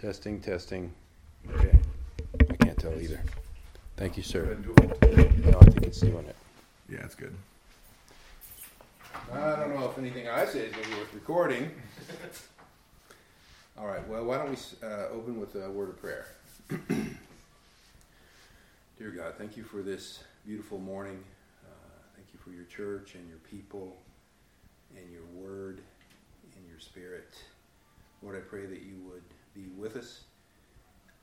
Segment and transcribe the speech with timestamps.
[0.00, 0.92] Testing, testing.
[1.56, 1.76] Okay.
[2.48, 3.20] I can't tell either.
[3.96, 4.56] Thank you, sir.
[4.64, 4.72] No,
[5.60, 6.36] I think it's doing it.
[6.88, 7.34] Yeah, it's good.
[9.32, 11.72] I don't know if anything I say is going to be worth recording.
[13.76, 14.56] All right, well, why don't we
[14.86, 16.26] uh, open with a word of prayer?
[18.98, 21.18] Dear God, thank you for this beautiful morning.
[21.64, 23.96] Uh, thank you for your church and your people
[24.96, 25.80] and your word
[26.54, 27.34] and your spirit.
[28.22, 29.24] Lord, I pray that you would
[29.58, 30.22] be with us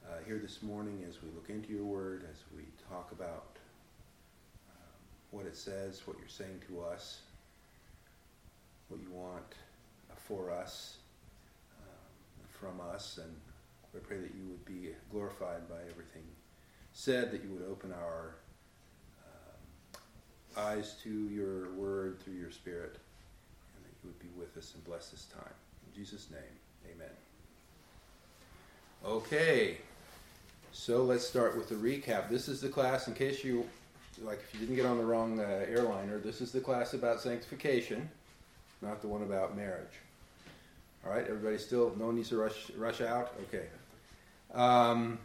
[0.05, 3.55] uh, here this morning as we look into your word, as we talk about
[4.69, 4.91] um,
[5.31, 7.21] what it says, what you're saying to us,
[8.89, 9.55] what you want
[10.17, 10.97] for us,
[11.79, 13.33] um, from us, and
[13.95, 16.23] I pray that you would be glorified by everything
[16.91, 18.35] said, that you would open our
[19.25, 22.97] um, eyes to your word through your spirit,
[23.75, 25.53] and that you would be with us and bless this time.
[25.87, 27.24] In Jesus' name, amen.
[29.03, 29.77] Okay,
[30.71, 32.29] so let's start with the recap.
[32.29, 33.65] This is the class, in case you,
[34.23, 37.19] like, if you didn't get on the wrong uh, airliner, this is the class about
[37.19, 38.09] sanctification,
[38.81, 39.99] not the one about marriage.
[41.05, 43.33] All right, everybody still, no one needs to rush, rush out?
[43.47, 43.65] Okay.
[44.53, 45.19] Um,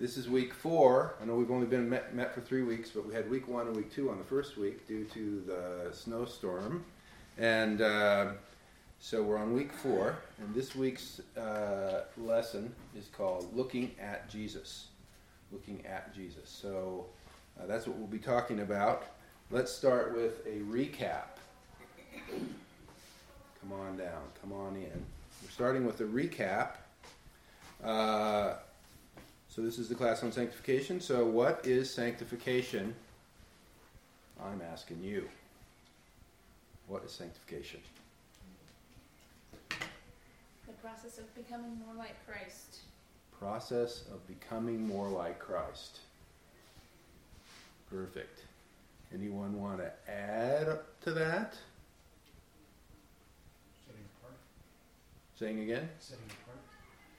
[0.00, 1.14] this is week four.
[1.22, 3.68] I know we've only been met, met, for three weeks, but we had week one
[3.68, 6.84] and week two on the first week due to the snowstorm.
[7.38, 8.32] And uh,
[9.04, 14.86] so we're on week four, and this week's uh, lesson is called Looking at Jesus.
[15.50, 16.48] Looking at Jesus.
[16.48, 17.06] So
[17.60, 19.02] uh, that's what we'll be talking about.
[19.50, 21.24] Let's start with a recap.
[22.30, 25.04] Come on down, come on in.
[25.42, 26.76] We're starting with a recap.
[27.82, 28.54] Uh,
[29.48, 31.00] so this is the class on sanctification.
[31.00, 32.94] So, what is sanctification?
[34.40, 35.28] I'm asking you.
[36.86, 37.80] What is sanctification?
[40.82, 42.80] Process of becoming more like Christ.
[43.38, 46.00] Process of becoming more like Christ.
[47.88, 48.40] Perfect.
[49.14, 51.54] Anyone want to add to that?
[53.86, 54.36] Setting apart.
[55.38, 55.88] Saying again?
[56.00, 56.58] Setting apart.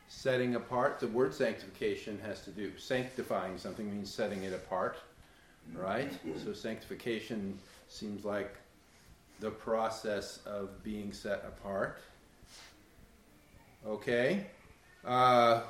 [0.09, 0.99] Setting apart.
[0.99, 4.97] The word sanctification has to do sanctifying something means setting it apart,
[5.75, 6.11] right?
[6.43, 7.57] So sanctification
[7.87, 8.55] seems like
[9.39, 11.99] the process of being set apart.
[13.85, 14.45] Okay.
[15.03, 15.61] Uh,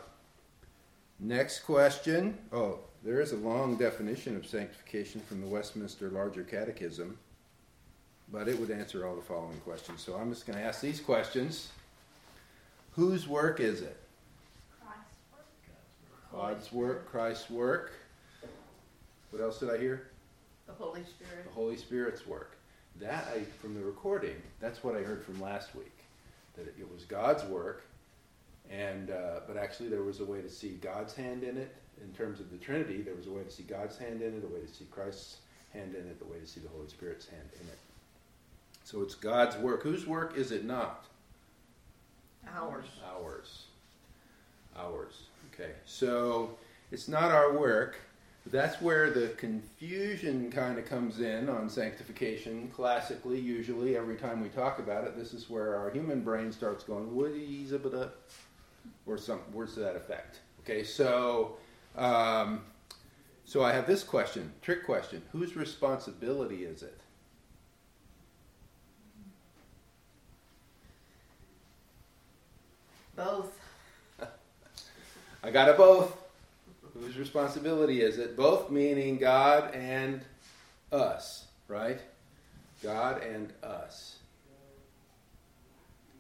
[1.20, 2.38] next question.
[2.52, 7.18] Oh, there is a long definition of sanctification from the Westminster Larger Catechism,
[8.32, 10.02] but it would answer all the following questions.
[10.02, 11.70] So I'm just going to ask these questions.
[12.92, 13.98] Whose work is it?
[14.80, 15.02] Christ's
[15.32, 16.32] work.
[16.32, 17.94] God's work, Christ's work.
[19.32, 20.10] What else did I hear?
[20.68, 21.46] The Holy Spirit.
[21.46, 22.58] The Holy Spirit's work.
[23.02, 25.98] That I from the recording, that's what I heard from last week.
[26.56, 27.84] That it was God's work
[28.74, 32.12] and uh, but actually, there was a way to see God's hand in it in
[32.14, 33.02] terms of the Trinity.
[33.02, 35.38] There was a way to see God's hand in it, a way to see Christ's
[35.74, 37.78] hand in it, a way to see the Holy Spirit's hand in it.
[38.84, 39.84] So it's God's work.
[39.84, 41.06] Whose work is it not?
[42.56, 42.86] Ours.
[43.16, 43.66] Ours.
[44.78, 45.24] Ours.
[45.54, 45.72] Okay.
[45.86, 46.58] So
[46.92, 47.98] it's not our work.
[48.48, 52.70] That's where the confusion kind of comes in on sanctification.
[52.76, 56.84] Classically, usually, every time we talk about it, this is where our human brain starts
[56.84, 58.12] going, what is it?
[59.06, 60.40] Or some words to that effect.
[60.62, 61.58] Okay, so
[61.98, 62.62] um,
[63.46, 67.00] so I have this question, trick question: Whose responsibility is it?
[73.16, 73.60] Both.
[75.44, 76.18] I got it both.
[76.94, 78.38] Whose responsibility is it?
[78.38, 80.22] Both meaning God and
[80.92, 82.00] us, right?
[82.82, 84.18] God and us.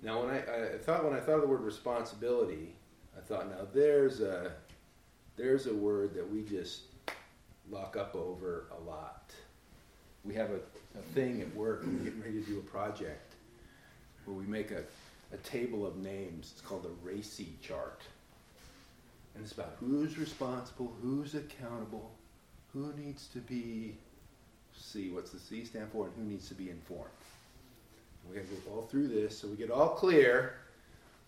[0.03, 2.75] Now, when I, I thought when I thought of the word responsibility,
[3.17, 4.51] I thought, now there's a
[5.37, 6.81] there's a word that we just
[7.71, 9.31] lock up over a lot.
[10.25, 10.59] We have a,
[10.99, 11.83] a thing at work.
[11.85, 13.33] We're getting ready to do a project
[14.25, 14.83] where we make a,
[15.33, 16.51] a table of names.
[16.53, 18.01] It's called a RACI chart.
[19.35, 22.11] And it's about who's responsible, who's accountable,
[22.73, 23.95] who needs to be
[24.77, 27.09] C, what's the C stand for, and who needs to be informed.
[28.29, 30.55] We have to go all through this so we get all clear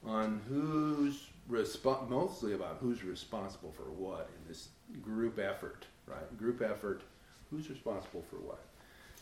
[0.06, 4.70] on who's mostly about who's responsible for what in this
[5.02, 6.38] group effort, right?
[6.38, 7.02] Group effort,
[7.50, 8.64] who's responsible for what.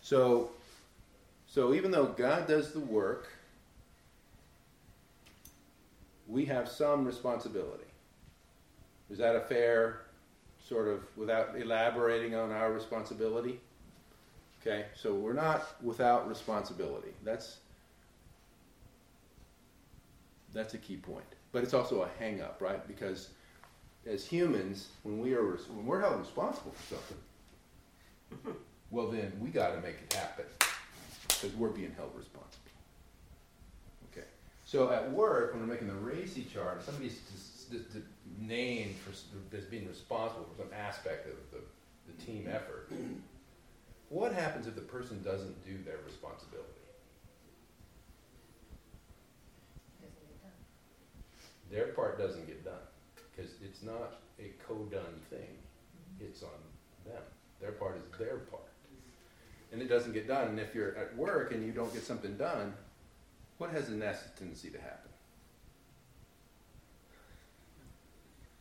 [0.01, 0.51] So,
[1.47, 3.29] so even though God does the work,
[6.27, 7.83] we have some responsibility.
[9.09, 10.01] Is that a fair
[10.67, 13.59] sort of without elaborating on our responsibility?
[14.61, 17.09] Okay, so we're not without responsibility.
[17.23, 17.57] That's
[20.53, 21.25] That's a key point.
[21.51, 22.85] But it's also a hang up, right?
[22.87, 23.29] Because
[24.05, 28.55] as humans, when we are when we're held responsible for something,
[28.91, 30.45] well then we got to make it happen
[31.27, 32.71] because we're being held responsible.
[34.11, 34.27] Okay.
[34.65, 38.05] So at work, when we're making the RACI chart, somebody's just, just, just
[38.39, 39.11] named for
[39.55, 41.59] as being responsible for some aspect of the,
[42.11, 42.91] the team effort.
[44.09, 46.82] What happens if the person doesn't do their responsibility?
[51.73, 52.85] Their part doesn't get done
[53.35, 55.39] because it's not a co-done thing.
[55.39, 56.25] Mm-hmm.
[56.25, 56.49] It's on
[57.03, 57.23] them.
[57.59, 58.61] Their part is their part.
[59.71, 60.49] And it doesn't get done.
[60.49, 62.75] And if you're at work and you don't get something done,
[63.57, 65.09] what has a nasty tendency to happen?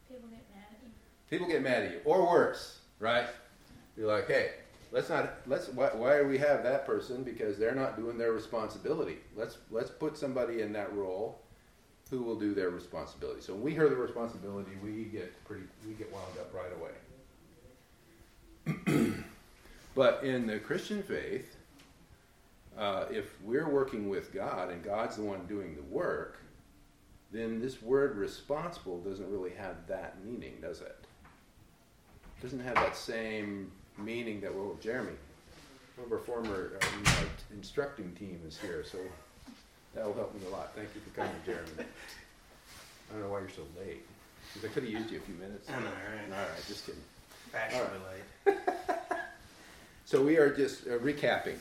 [0.08, 0.90] People get mad at you.
[1.28, 3.26] People get mad at you, or worse, right?
[3.94, 4.52] You're like, hey,
[4.90, 8.32] let's not let's why, why do we have that person because they're not doing their
[8.32, 9.18] responsibility.
[9.36, 11.42] Let's let's put somebody in that role
[12.12, 13.40] who will do their responsibility.
[13.40, 16.70] So when we hear the responsibility, we get pretty we get wound up right
[18.86, 19.14] away.
[19.94, 21.56] but in the Christian faith,
[22.76, 26.36] uh, if we're working with God and God's the one doing the work,
[27.32, 30.98] then this word responsible doesn't really have that meaning, does it?
[32.36, 35.12] it doesn't have that same meaning that, well, Jeremy,
[35.96, 37.24] one of our former uh,
[37.54, 38.98] instructing team is here, so
[39.94, 40.72] that will help me a lot.
[40.74, 41.68] Thank you for coming, Jeremy.
[41.78, 44.02] I don't know why you're so late.
[44.54, 45.68] Because I could have used you a few minutes.
[45.70, 46.38] I know, right?
[46.38, 47.00] All right, just kidding.
[47.50, 47.98] Fashionably
[48.46, 48.56] late.
[50.04, 51.56] So we are just uh, recapping.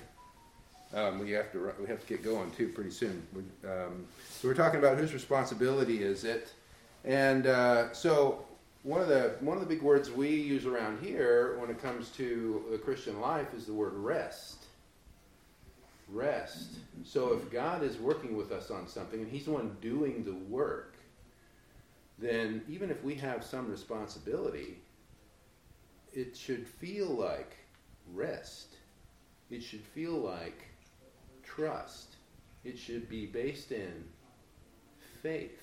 [0.94, 3.26] Um, we have to ru- we have to get going too pretty soon.
[3.34, 6.52] We, um, so we're talking about whose responsibility is it,
[7.06, 8.44] and uh, so
[8.84, 12.10] one of the one of the big words we use around here when it comes
[12.18, 14.61] to the Christian life is the word rest.
[16.12, 16.76] Rest.
[17.04, 20.36] So if God is working with us on something and He's the one doing the
[20.54, 20.96] work,
[22.20, 24.78] then even if we have some responsibility,
[26.14, 27.56] it should feel like
[28.14, 28.76] rest.
[29.50, 30.68] It should feel like
[31.44, 32.16] trust.
[32.64, 34.04] It should be based in
[35.24, 35.60] faith.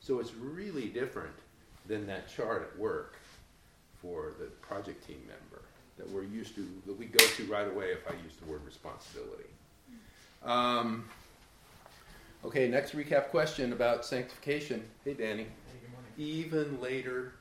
[0.00, 1.34] So it's really different
[1.86, 3.16] than that chart at work
[4.00, 5.62] for the project team member
[5.98, 8.64] that we're used to, that we go to right away if I use the word
[8.64, 9.50] responsibility.
[10.42, 11.04] Um,
[12.44, 14.84] okay, next recap question about sanctification.
[15.04, 15.44] Hey, Danny.
[15.44, 15.48] Hey,
[15.80, 16.12] good morning.
[16.16, 17.32] Even later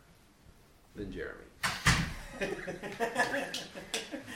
[0.95, 1.43] than Jeremy.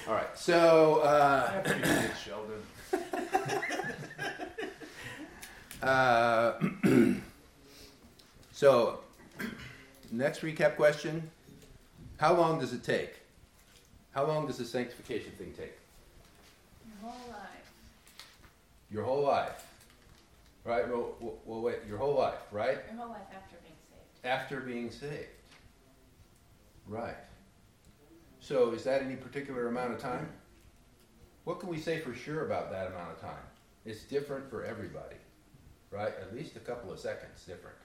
[0.08, 2.62] All right, so uh, After you get Sheldon.
[5.82, 6.54] uh,
[8.52, 9.00] so
[10.12, 11.32] next recap question:
[12.18, 13.22] How long does it take?
[14.12, 15.78] How long does the sanctification thing take?
[16.86, 17.43] Your whole life.
[18.94, 19.66] Your whole life,
[20.64, 20.88] right?
[20.88, 22.78] Well, well, wait, your whole life, right?
[22.92, 24.26] Your whole life after being saved.
[24.26, 25.30] After being saved,
[26.88, 27.16] right?
[28.40, 30.30] So is that any particular amount of time?
[31.46, 33.44] What can we say for sure about that amount of time?
[33.84, 35.16] It's different for everybody,
[35.90, 36.14] right?
[36.22, 37.76] At least a couple of seconds different.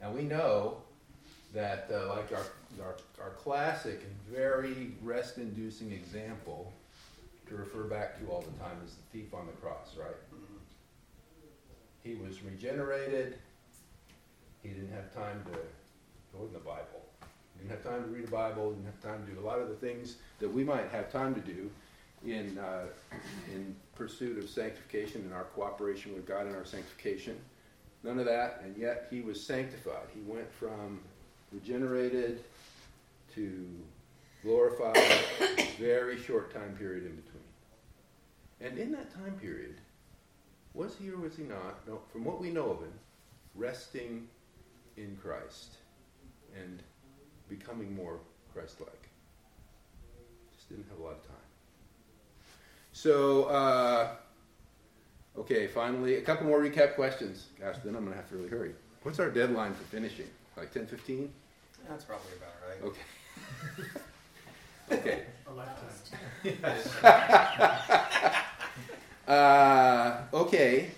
[0.00, 0.76] And we know
[1.54, 6.72] that, uh, like our, our, our classic and very rest inducing example
[7.48, 10.16] to refer back to all the time is the thief on the cross, right?
[12.06, 13.36] He was regenerated.
[14.62, 15.58] He didn't have time to
[16.36, 17.02] go in the Bible.
[17.54, 18.70] He didn't have time to read a Bible.
[18.70, 21.10] He Didn't have time to do a lot of the things that we might have
[21.10, 21.68] time to do
[22.24, 22.86] in uh,
[23.52, 27.36] in pursuit of sanctification and our cooperation with God in our sanctification.
[28.04, 30.06] None of that, and yet he was sanctified.
[30.14, 31.00] He went from
[31.52, 32.44] regenerated
[33.34, 33.66] to
[34.44, 34.96] glorified,
[35.78, 37.42] very short time period in between.
[38.60, 39.74] And in that time period,
[40.76, 42.92] was he or was he not, no, from what we know of him,
[43.54, 44.28] resting
[44.96, 45.78] in Christ
[46.54, 46.80] and
[47.48, 48.20] becoming more
[48.52, 49.08] Christ like?
[50.54, 51.36] Just didn't have a lot of time.
[52.92, 54.16] So, uh,
[55.38, 57.46] okay, finally, a couple more recap questions.
[57.58, 58.72] Gosh, then I'm going to have to really hurry.
[59.02, 60.28] What's our deadline for finishing?
[60.56, 61.32] Like 10 15?
[61.88, 62.82] That's probably about right.
[62.82, 63.00] Okay.
[64.92, 65.22] okay.
[65.46, 66.14] A Almost.
[69.26, 70.90] Uh, okay.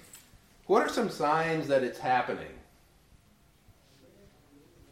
[0.67, 2.47] What are some signs that it's happening?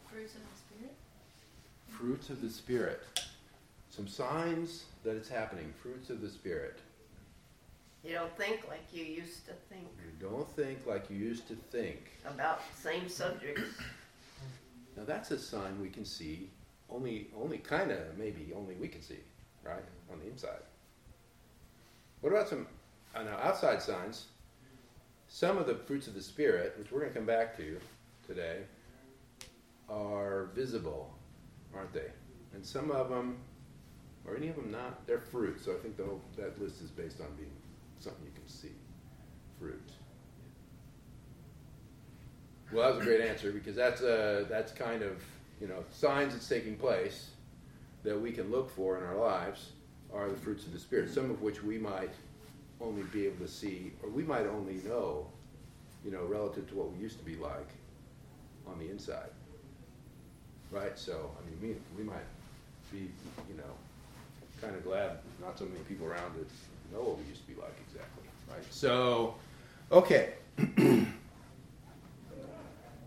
[0.09, 0.95] Fruits of the Spirit.
[1.87, 3.03] Fruits of the Spirit.
[3.89, 5.71] Some signs that it's happening.
[5.81, 6.79] Fruits of the Spirit.
[8.03, 11.55] You don't think like you used to think You don't think like you used to
[11.71, 12.11] think.
[12.25, 13.61] about same subjects.
[14.95, 16.49] Now that's a sign we can see.
[16.89, 19.19] Only, only kind of maybe only we can see,
[19.63, 20.61] right on the inside.
[22.21, 22.65] What about some
[23.15, 24.27] now outside signs?
[25.27, 27.79] some of the fruits of the Spirit, which we're going to come back to
[28.25, 28.59] today,
[29.89, 31.13] are visible,
[31.75, 32.11] aren't they?
[32.53, 33.37] And some of them,
[34.25, 35.63] or any of them not, they're fruit.
[35.63, 37.51] So I think the whole, that list is based on being
[37.99, 38.71] something you can see.
[39.59, 39.91] Fruit.
[42.71, 45.23] Well, that was a great answer because that's a, that's kind of
[45.59, 47.29] you know signs that's taking place
[48.03, 49.71] that we can look for in our lives
[50.13, 51.09] are the fruits of the spirit.
[51.09, 52.11] Some of which we might
[52.81, 55.27] only be able to see, or we might only know,
[56.05, 57.69] you know, relative to what we used to be like
[58.67, 59.29] on the inside.
[60.71, 60.97] Right?
[60.97, 62.25] So, I mean, we, we might
[62.91, 63.09] be,
[63.49, 63.63] you know,
[64.61, 66.45] kind of glad not so many people around to
[66.93, 68.23] know what we used to be like exactly.
[68.49, 68.65] Right?
[68.69, 69.35] So,
[69.91, 70.33] okay.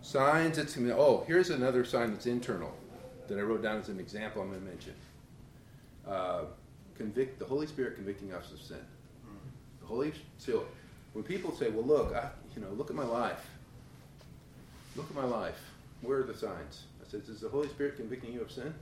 [0.01, 2.73] Signs that's oh, here's another sign that's internal
[3.27, 4.41] that I wrote down as an example.
[4.41, 4.93] I'm going to mention.
[6.07, 6.41] Uh,
[6.97, 8.77] convict the Holy Spirit convicting us of sin.
[10.37, 10.65] So
[11.13, 13.47] when people say, "Well, look, I, you know, look at my life.
[14.95, 15.59] Look at my life.
[16.01, 18.73] Where are the signs?" I said, "Is the Holy Spirit convicting you of sin?"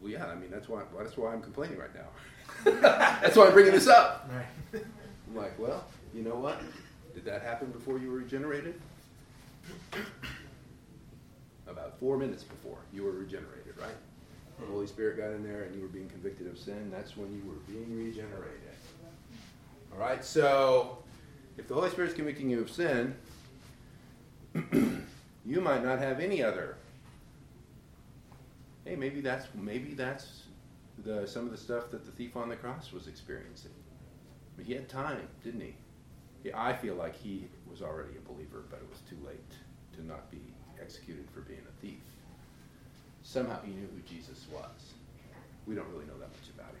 [0.00, 0.26] Well, yeah.
[0.26, 2.08] I mean, that's why that's why I'm complaining right now.
[3.20, 4.30] that's why I'm bringing this up.
[4.32, 4.82] Right.
[5.28, 6.60] I'm like, well, you know what?
[7.14, 8.80] Did that happen before you were regenerated?
[11.66, 13.96] About four minutes before you were regenerated, right?
[14.60, 16.90] The Holy Spirit got in there and you were being convicted of sin.
[16.90, 18.60] That's when you were being regenerated.
[19.96, 20.98] All right, so
[21.56, 23.14] if the Holy Spirit is convicting you of sin,
[24.54, 26.76] you might not have any other.
[28.84, 30.42] Hey, maybe that's maybe that's
[31.02, 33.70] the some of the stuff that the thief on the cross was experiencing.
[34.62, 35.74] He had time, didn't he?
[36.44, 39.38] Yeah, I feel like he was already a believer, but it was too late
[39.94, 40.42] to not be
[40.78, 42.02] executed for being a thief.
[43.22, 44.92] Somehow he knew who Jesus was.
[45.66, 46.74] We don't really know that much about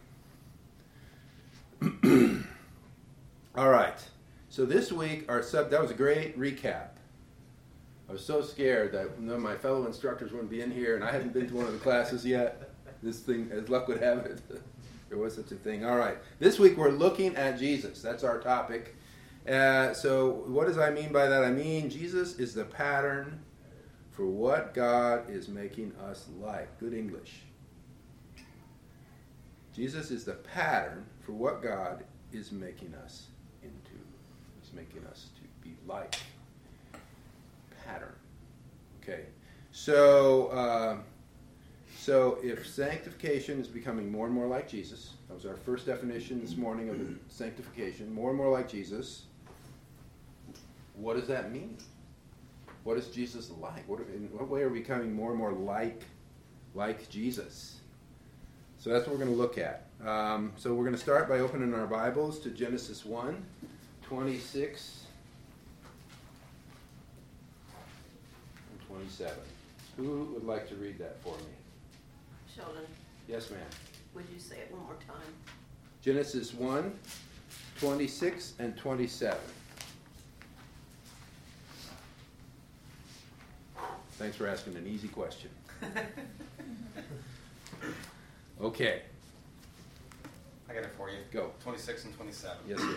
[2.12, 2.48] him.
[4.56, 6.88] So this week, our sub that was a great recap.
[8.08, 11.04] I was so scared that none of my fellow instructors wouldn't be in here, and
[11.04, 12.70] I hadn't been to one of the classes yet.
[13.02, 14.40] This thing, as luck would have it,
[15.10, 15.84] there was such a thing.
[15.84, 16.16] All right.
[16.38, 18.00] This week we're looking at Jesus.
[18.00, 18.96] That's our topic.
[19.46, 21.44] Uh, so, what does I mean by that?
[21.44, 23.38] I mean Jesus is the pattern
[24.10, 26.80] for what God is making us like.
[26.80, 27.42] Good English.
[29.74, 33.26] Jesus is the pattern for what God is making us
[34.76, 36.16] making us to be like.
[37.84, 38.14] Pattern.
[39.02, 39.24] Okay.
[39.72, 40.96] So, uh,
[41.96, 46.40] so if sanctification is becoming more and more like Jesus, that was our first definition
[46.40, 49.22] this morning of sanctification, more and more like Jesus
[50.96, 51.76] what does that mean?
[52.84, 53.86] What is Jesus like?
[53.88, 56.02] What, in what way are we becoming more and more like,
[56.74, 57.80] like Jesus?
[58.78, 59.86] So that's what we're going to look at.
[60.06, 63.44] Um, so we're going to start by opening our Bibles to Genesis 1,
[64.08, 65.00] 26
[68.70, 69.32] and 27.
[69.96, 71.44] Who would like to read that for me?
[72.54, 72.82] Sheldon,
[73.28, 73.60] Yes, ma'am.
[74.14, 75.32] would you say it one more time?
[76.02, 76.92] Genesis 1,
[77.80, 79.38] 26 and 27.
[84.12, 85.50] Thanks for asking an easy question.
[88.62, 89.02] okay,
[90.70, 91.16] I got it for you.
[91.32, 91.50] Go.
[91.62, 92.56] 26 and 27.
[92.68, 92.96] yes, sir.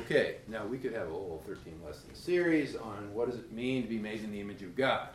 [0.00, 3.82] Okay, now we could have a whole 13 lesson series on what does it mean
[3.82, 5.08] to be made in the image of God.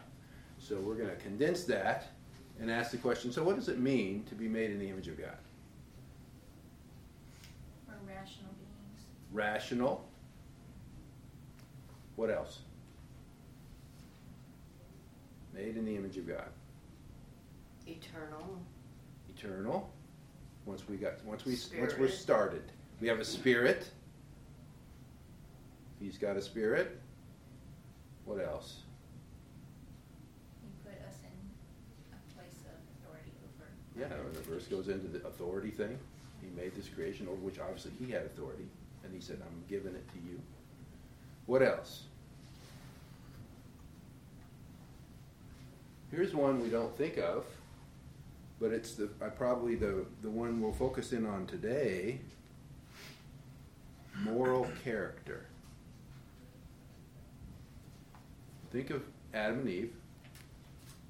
[0.59, 2.07] So we're going to condense that
[2.59, 5.07] and ask the question so, what does it mean to be made in the image
[5.07, 5.37] of God?
[7.87, 9.05] We're rational beings.
[9.31, 10.07] Rational.
[12.15, 12.59] What else?
[15.53, 16.49] Made in the image of God.
[17.87, 18.59] Eternal.
[19.29, 19.89] Eternal.
[20.65, 22.63] Once we got once we once we're started.
[22.99, 23.89] We have a spirit.
[25.99, 26.99] He's got a spirit.
[28.25, 28.81] What else?
[30.61, 33.69] He put us in a place of authority over.
[33.97, 35.97] Yeah, the verse goes into the authority thing.
[36.41, 38.67] He made this creation over which obviously he had authority,
[39.03, 40.39] and he said, "I'm giving it to you."
[41.45, 42.03] What else?
[46.11, 47.45] Here's one we don't think of,
[48.59, 52.19] but it's the I probably the the one we'll focus in on today.
[54.23, 55.45] Moral character.
[58.75, 59.03] Think of
[59.33, 59.93] Adam and Eve,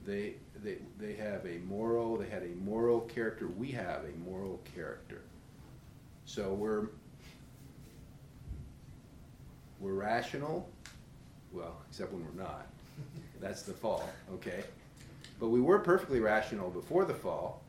[0.05, 3.47] they, they, they have a moral, they had a moral character.
[3.47, 5.23] We have a moral character.
[6.25, 6.89] So we're,
[9.79, 10.69] we're rational,
[11.51, 12.67] well, except when we're not.
[13.41, 14.63] That's the fall, okay?
[15.39, 17.63] But we were perfectly rational before the fall,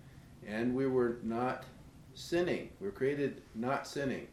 [0.47, 1.65] and we were not
[2.15, 2.69] sinning.
[2.81, 4.27] We were created not sinning.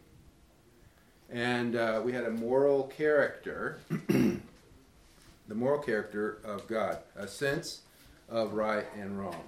[1.30, 3.80] And uh, we had a moral character,
[5.48, 7.82] the moral character of God, a sense
[8.30, 9.44] of right and wrong.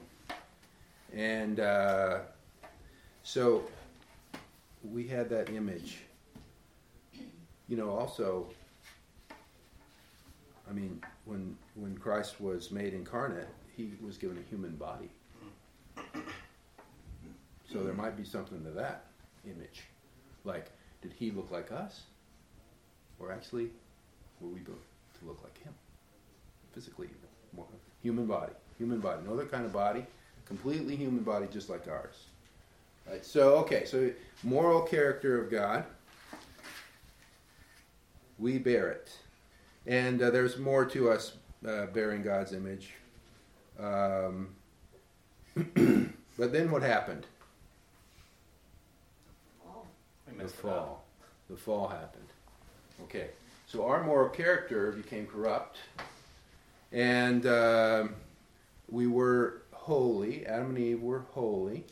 [1.14, 2.20] And uh,
[3.24, 3.64] so
[4.84, 6.00] we had that image.
[7.68, 8.48] You know, also,
[10.70, 15.10] I mean, when when Christ was made incarnate, he was given a human body.
[17.72, 19.06] So there might be something to that
[19.46, 19.84] image.
[20.44, 20.72] Like,
[21.02, 22.04] did he look like us?
[23.20, 23.70] Or actually,
[24.40, 24.76] were we both
[25.20, 25.74] to look like him?
[26.76, 27.08] Physically,
[28.04, 30.06] human body, human body, no other kind of body,
[30.46, 32.26] completely human body, just like ours.
[33.10, 33.26] Right.
[33.26, 34.12] So, okay, so
[34.44, 35.86] moral character of God,
[38.38, 39.10] we bear it,
[39.88, 41.34] and uh, there's more to us
[41.66, 42.92] uh, bearing God's image.
[43.80, 44.50] Um,
[46.38, 47.26] but then what happened?
[50.28, 50.74] The messed it up.
[50.74, 51.06] fall.
[51.50, 52.28] The fall happened.
[53.04, 53.30] Okay,
[53.68, 55.78] so our moral character became corrupt,
[56.96, 58.16] and um
[58.90, 60.46] we were holy.
[60.46, 61.84] Adam and Eve were holy,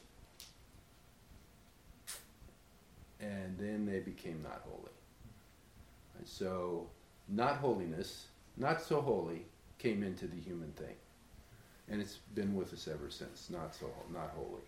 [3.19, 4.91] and then they became not holy.
[6.17, 6.87] And so,
[7.27, 9.45] not holiness, not so holy,
[9.79, 10.95] came into the human thing,
[11.89, 13.49] and it's been with us ever since.
[13.49, 14.63] Not so, not holy,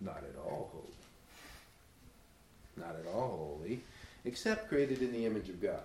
[0.00, 0.94] not at all holy
[2.76, 3.80] not at all holy,
[4.24, 5.80] except created in the image of God.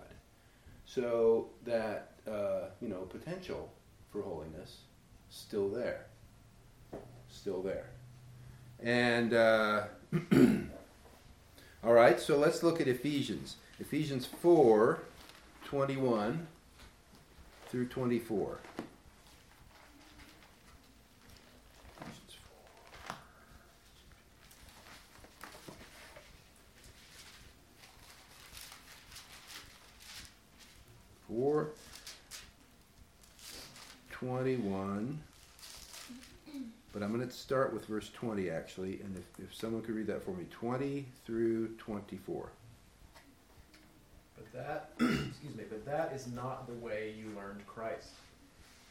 [0.86, 3.72] So that uh, you know potential
[4.12, 4.78] for holiness
[5.30, 6.06] still there,
[7.30, 7.90] still there.
[8.82, 9.84] And uh,
[11.84, 13.58] all right, so let's look at Ephesians.
[13.80, 15.04] Ephesians four,
[15.66, 16.48] twenty-one
[17.70, 18.60] through twenty-four.
[31.28, 31.72] Four
[34.20, 35.20] twenty-one.
[36.94, 40.08] But I'm going to start with verse twenty actually, and if, if someone could read
[40.08, 42.50] that for me, twenty through twenty-four.
[44.36, 48.10] But that, excuse me, but that is not the way you learned Christ.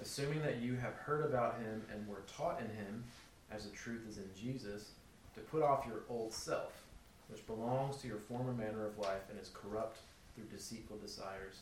[0.00, 3.02] Assuming that you have heard about him and were taught in him,
[3.50, 4.90] as the truth is in Jesus,
[5.34, 6.82] to put off your old self,
[7.28, 9.98] which belongs to your former manner of life and is corrupt
[10.34, 11.60] through deceitful desires,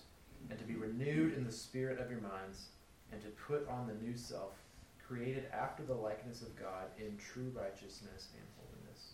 [0.50, 2.66] and to be renewed in the spirit of your minds,
[3.14, 4.52] and to put on the new self,
[5.06, 9.12] created after the likeness of God in true righteousness and holiness.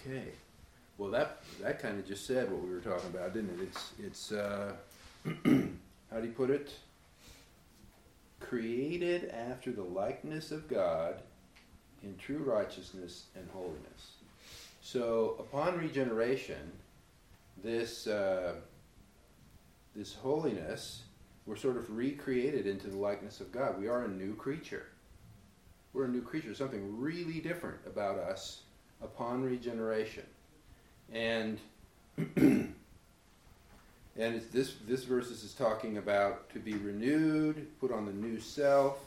[0.00, 0.28] Okay.
[0.98, 3.68] Well, that that kind of just said what we were talking about, didn't it?
[3.68, 4.72] It's it's uh,
[5.24, 6.72] how do you put it?
[8.40, 11.14] Created after the likeness of God
[12.02, 14.16] in true righteousness and holiness.
[14.82, 16.72] So, upon regeneration,
[17.62, 18.54] this uh,
[19.94, 21.02] this holiness,
[21.46, 23.78] we're sort of recreated into the likeness of God.
[23.80, 24.86] We are a new creature.
[25.92, 26.54] We're a new creature.
[26.54, 28.62] Something really different about us
[29.02, 30.24] upon regeneration.
[31.12, 31.58] And
[32.36, 32.74] and
[34.16, 38.98] this this verse is talking about to be renewed, put on the new self,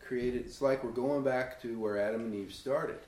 [0.00, 0.46] created.
[0.46, 2.98] It's like we're going back to where Adam and Eve started.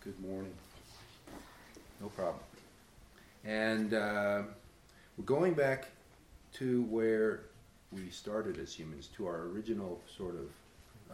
[0.00, 0.52] Good morning.
[2.00, 2.42] No problem.
[3.44, 4.42] And uh,
[5.16, 5.88] we're going back
[6.54, 7.42] to where
[7.92, 10.48] we started as humans, to our original sort of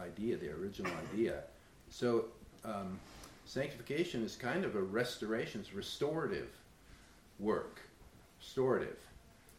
[0.01, 1.43] idea, the original idea.
[1.89, 2.25] So
[2.65, 2.99] um,
[3.45, 6.49] sanctification is kind of a restoration, it's restorative
[7.39, 7.81] work.
[8.39, 8.97] Restorative.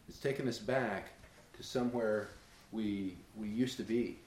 [0.08, 1.10] It's taken us back
[1.56, 2.28] to somewhere
[2.72, 4.18] we we used to be.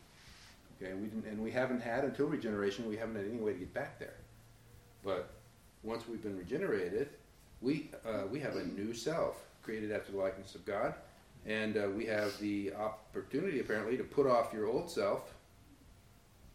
[0.82, 2.88] Okay, we didn't, and we haven't had until regeneration.
[2.88, 4.16] We haven't had any way to get back there.
[5.04, 5.30] But
[5.84, 7.10] once we've been regenerated,
[7.62, 10.94] we uh, we have a new self created after the likeness of God,
[11.46, 15.34] and uh, we have the opportunity apparently to put off your old self,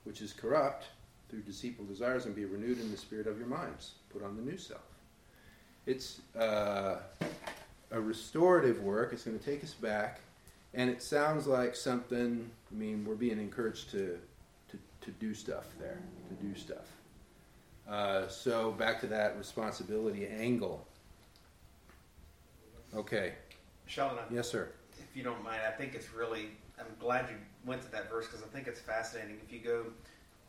[0.04, 0.86] which is corrupt,
[1.28, 3.92] through deceitful desires and be renewed in the spirit of your minds.
[4.12, 4.80] Put on the new self.
[5.86, 6.96] It's uh,
[7.90, 9.12] a restorative work.
[9.12, 10.20] It's going to take us back,
[10.74, 12.48] and it sounds like something.
[12.70, 14.18] I mean, we're being encouraged to
[14.70, 16.86] to, to do stuff there, to do stuff.
[17.88, 20.86] Uh, so back to that responsibility angle.
[22.94, 23.34] Okay.
[23.86, 24.72] Sheldon, I- Yes, sir.
[24.98, 26.50] if you don't mind, I think it's really.
[26.78, 29.38] I'm glad you went to that verse because I think it's fascinating.
[29.44, 29.86] If you go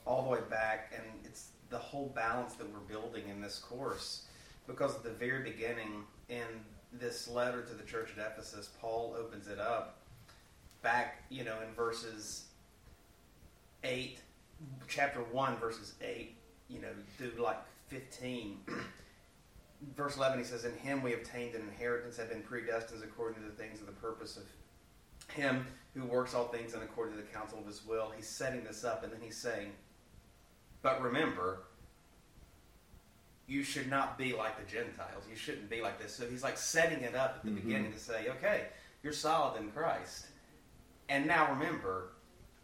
[0.05, 4.25] all the way back, and it's the whole balance that we're building in this course,
[4.67, 6.45] because at the very beginning in
[6.93, 9.97] this letter to the church at Ephesus, Paul opens it up
[10.81, 12.45] back, you know, in verses
[13.83, 14.19] eight,
[14.87, 16.35] chapter one, verses eight,
[16.69, 18.59] you know, through like fifteen.
[19.95, 23.49] Verse 11, he says, In him we obtained an inheritance, have been predestined according to
[23.49, 24.43] the things of the purpose of
[25.35, 25.65] him
[25.95, 28.11] who works all things in according to the counsel of his will.
[28.15, 29.71] He's setting this up, and then he's saying,
[30.83, 31.63] But remember,
[33.47, 35.23] you should not be like the Gentiles.
[35.29, 36.15] You shouldn't be like this.
[36.15, 37.55] So he's like setting it up at the Mhm.
[37.55, 38.67] beginning to say, Okay,
[39.03, 40.27] you're solid in Christ.
[41.09, 42.13] And now remember,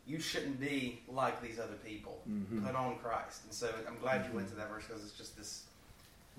[0.05, 2.23] you shouldn't be like these other people.
[2.29, 2.63] Mhm.
[2.65, 3.43] Put on Christ.
[3.43, 5.65] And so I'm glad you went to that verse because it's just this.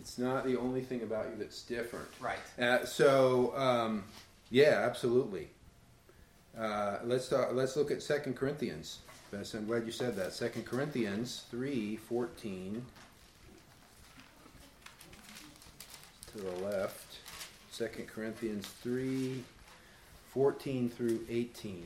[0.00, 2.08] It's not the only thing about you that's different.
[2.20, 2.38] Right.
[2.58, 4.04] Uh, so, um,
[4.50, 5.48] yeah, absolutely.
[6.58, 8.98] Uh, let's talk, let's look at Second Corinthians.
[9.30, 10.32] Bess, I'm glad you said that.
[10.32, 12.82] Second Corinthians three fourteen
[16.32, 17.18] to the left.
[17.70, 19.44] Second Corinthians three
[20.30, 21.84] fourteen through eighteen.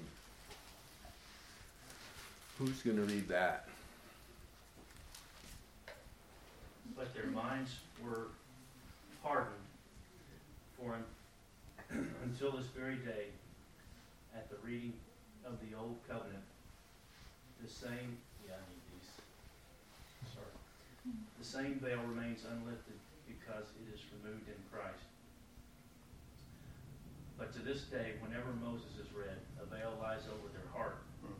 [2.58, 3.66] Who's going to read that?
[6.96, 7.72] But their minds
[8.04, 8.28] were
[9.22, 9.66] hardened,
[10.76, 13.30] for un- until this very day,
[14.34, 14.92] at the reading
[15.44, 16.42] of the old covenant,
[17.62, 19.10] the same, yeah, I need these,
[20.34, 20.54] sorry.
[21.38, 25.06] The same veil remains unlifted because it is removed in Christ.
[27.38, 31.02] But to this day, whenever Moses is read, a veil lies over their heart.
[31.26, 31.34] Hmm.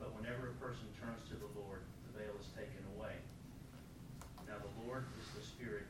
[0.00, 3.16] But whenever a person turns to the Lord, the veil is taken away.
[4.48, 5.84] Now the Lord is the Spirit,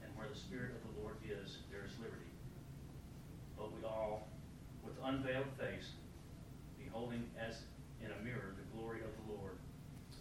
[0.00, 2.32] and where the Spirit of the Lord is, there is liberty.
[3.58, 4.30] But we all,
[4.80, 5.98] with unveiled face,
[6.78, 7.66] beholding as
[8.00, 9.58] in a mirror the glory of the Lord,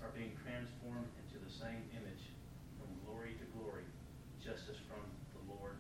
[0.02, 2.34] are being transformed into the same image
[2.82, 3.86] from glory to glory,
[4.42, 5.06] just as from
[5.38, 5.78] the Lord,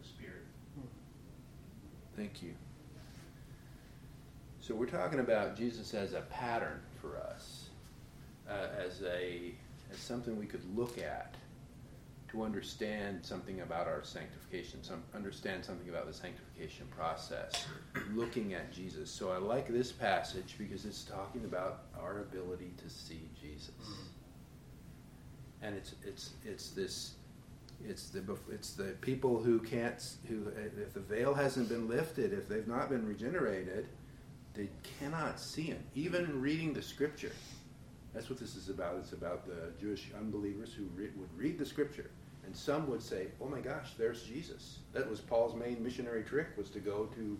[0.00, 0.48] the Spirit.
[2.38, 2.56] Thank you.
[4.60, 7.70] So we're talking about Jesus as a pattern for us,
[8.48, 9.54] uh, as a
[9.90, 11.34] as something we could look at
[12.30, 17.66] to understand something about our sanctification, some understand something about the sanctification process.
[18.14, 19.10] Looking at Jesus.
[19.10, 23.72] So I like this passage because it's talking about our ability to see Jesus,
[25.62, 27.14] and it's it's it's this
[27.86, 30.48] it's the it's the people who can't who
[30.80, 33.88] if the veil hasn't been lifted if they've not been regenerated
[34.54, 37.32] they cannot see him even reading the scripture.
[38.12, 38.96] That's what this is about.
[38.96, 42.10] It's about the jewish unbelievers who re- would read the scripture
[42.44, 44.78] and some would say oh my gosh there's jesus.
[44.92, 47.38] That was paul's main missionary trick was to go to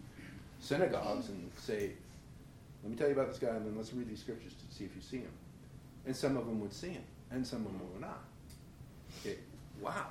[0.61, 1.93] synagogues and say
[2.85, 4.85] let me tell you about this guy and then let's read these scriptures to see
[4.85, 5.33] if you see him.
[6.07, 8.23] And some of them would see him and some of them would not.
[9.21, 9.39] Okay
[9.81, 10.07] wow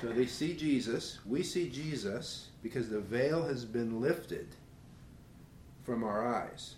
[0.00, 1.18] so they see Jesus.
[1.26, 4.48] We see Jesus because the veil has been lifted
[5.82, 6.76] from our eyes.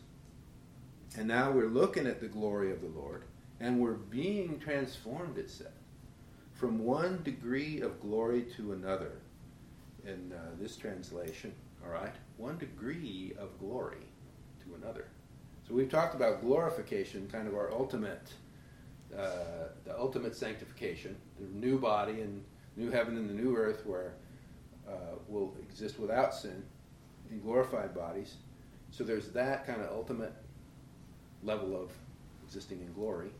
[1.16, 3.24] And now we're looking at the glory of the Lord
[3.60, 5.72] and we're being transformed, it said,
[6.52, 9.12] from one degree of glory to another.
[10.04, 11.52] In uh, this translation,
[11.84, 12.14] all right?
[12.38, 14.04] One degree of glory
[14.64, 15.06] to another.
[15.68, 18.32] So we've talked about glorification, kind of our ultimate,
[19.16, 22.42] uh, the ultimate sanctification, the new body and
[22.76, 24.14] new heaven and the new earth where
[24.88, 26.62] uh, will exist without sin
[27.30, 28.36] in glorified bodies.
[28.90, 30.32] So there's that kind of ultimate
[31.42, 31.90] level of
[32.44, 33.30] existing in glory.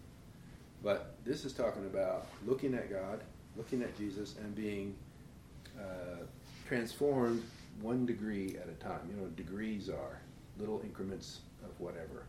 [0.82, 3.20] But this is talking about looking at God,
[3.56, 4.94] looking at Jesus, and being
[5.78, 6.24] uh,
[6.66, 7.42] transformed
[7.80, 9.00] one degree at a time.
[9.08, 10.20] You know, degrees are
[10.58, 12.24] little increments of whatever.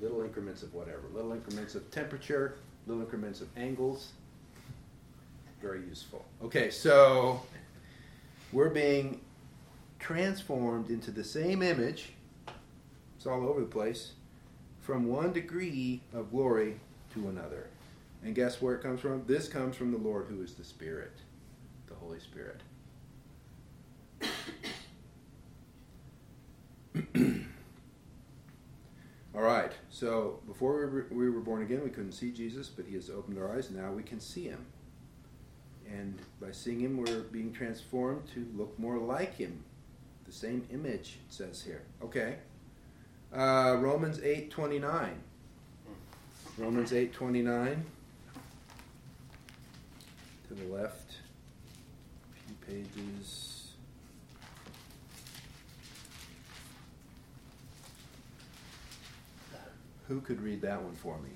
[0.00, 1.02] Little increments of whatever.
[1.14, 4.12] Little increments of temperature, little increments of angles,
[5.66, 6.24] very useful.
[6.44, 7.42] Okay, so
[8.52, 9.20] we're being
[9.98, 12.12] transformed into the same image.
[13.16, 14.12] It's all over the place.
[14.80, 16.78] From one degree of glory
[17.14, 17.66] to another.
[18.22, 19.24] And guess where it comes from?
[19.26, 21.14] This comes from the Lord who is the Spirit,
[21.88, 22.60] the Holy Spirit.
[29.34, 32.86] All right, so before we were, we were born again, we couldn't see Jesus, but
[32.86, 33.68] He has opened our eyes.
[33.70, 34.64] Now we can see Him.
[35.92, 39.62] And by seeing him, we're being transformed to look more like him.
[40.24, 41.82] The same image, it says here.
[42.02, 42.36] Okay.
[43.32, 45.14] Uh, Romans 8 29.
[46.58, 47.84] Romans 8 29.
[50.48, 51.12] To the left.
[52.46, 53.56] Few pages.
[60.08, 61.30] Who could read that one for me?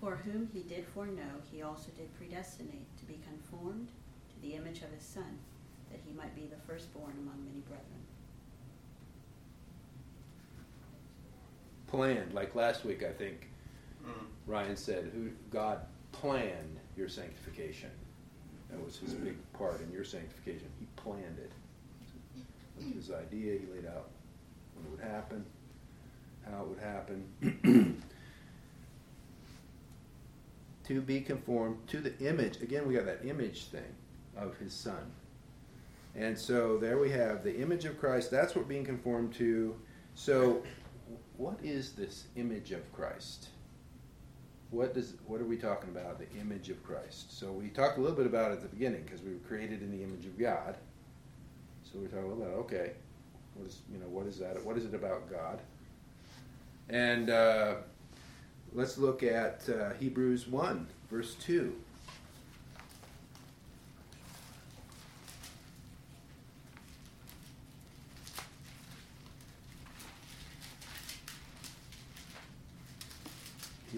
[0.00, 3.88] For whom he did foreknow, he also did predestinate to be conformed
[4.30, 5.38] to the image of his Son,
[5.90, 7.84] that he might be the firstborn among many brethren.
[11.88, 13.48] Planned, like last week, I think
[14.04, 14.26] Mm.
[14.46, 15.80] Ryan said, "Who God
[16.12, 17.90] planned your sanctification."
[18.70, 20.68] That was his big part in your sanctification.
[20.78, 21.52] He planned it.
[22.76, 24.10] With his idea, he laid out
[24.74, 25.44] when it would happen,
[26.44, 28.02] how it would happen.
[30.88, 32.62] to be conformed to the image.
[32.62, 33.94] Again, we got that image thing
[34.36, 35.12] of his son.
[36.16, 38.30] And so there we have the image of Christ.
[38.30, 39.76] That's what being conformed to.
[40.14, 40.62] So,
[41.36, 43.48] what is this image of Christ?
[44.70, 46.18] What does what are we talking about?
[46.18, 47.38] The image of Christ.
[47.38, 49.82] So we talked a little bit about it at the beginning because we were created
[49.82, 50.76] in the image of God.
[51.84, 52.92] So we talked a little about okay,
[53.54, 54.62] what is you know what is that?
[54.64, 55.60] What is it about God?
[56.88, 57.74] And uh,
[58.74, 61.74] let's look at uh, Hebrews one verse two.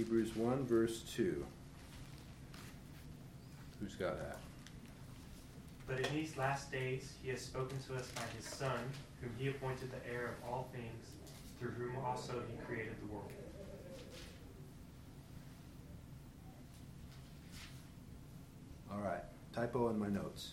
[0.00, 1.44] Hebrews 1, verse 2.
[3.80, 4.38] Who's got that?
[5.86, 8.78] But in these last days he has spoken to us by his Son,
[9.20, 11.06] whom he appointed the heir of all things,
[11.58, 13.30] through whom also he created the world.
[18.92, 19.22] All right,
[19.52, 20.52] typo in my notes.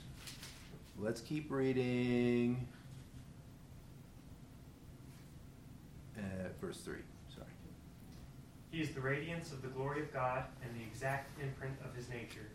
[1.00, 2.68] Let's keep reading.
[6.18, 6.22] Uh,
[6.62, 6.96] verse 3,
[7.34, 7.48] sorry.
[8.72, 12.10] He is the radiance of the glory of God and the exact imprint of his
[12.10, 12.48] nature,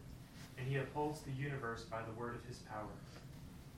[0.58, 2.90] and he upholds the universe by the word of his power.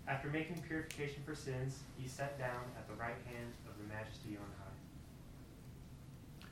[0.07, 4.37] After making purification for sins, he sat down at the right hand of the majesty
[4.37, 6.49] on high.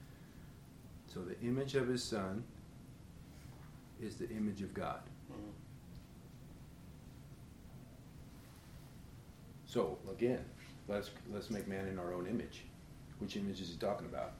[1.12, 2.42] So the image of his son
[4.00, 5.00] is the image of God.
[9.66, 10.44] So again,
[10.88, 12.64] let's let's make man in our own image.
[13.18, 14.32] Which image is he talking about?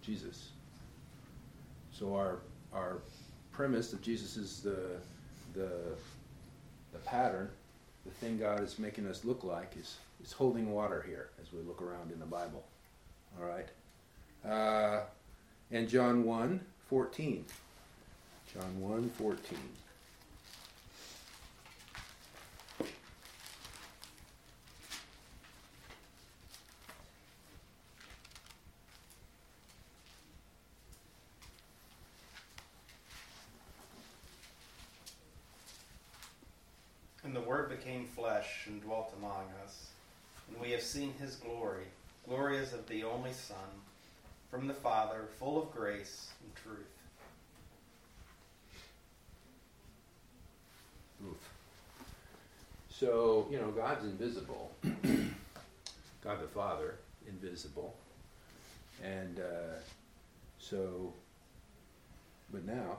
[0.00, 0.50] Jesus.
[1.90, 2.38] So our
[2.72, 2.98] our
[3.50, 4.96] premise that Jesus is the
[5.54, 5.70] the
[6.92, 7.50] the pattern,
[8.04, 11.60] the thing God is making us look like is is holding water here as we
[11.62, 12.64] look around in the Bible.
[13.40, 13.68] All right.
[14.48, 15.00] Uh,
[15.70, 17.44] and John 1, 14.
[18.52, 19.58] John 1, 14.
[37.24, 39.86] And the Word became flesh and dwelt among us.
[40.48, 41.86] And we have seen his glory.
[42.28, 43.56] Glory as of the only Son,
[44.48, 46.86] from the Father, full of grace and truth.
[51.26, 51.36] Oof.
[52.88, 54.70] So, you know, God's invisible.
[56.22, 56.94] God the Father,
[57.26, 57.96] invisible.
[59.02, 59.80] And uh,
[60.60, 61.12] so,
[62.52, 62.98] but now,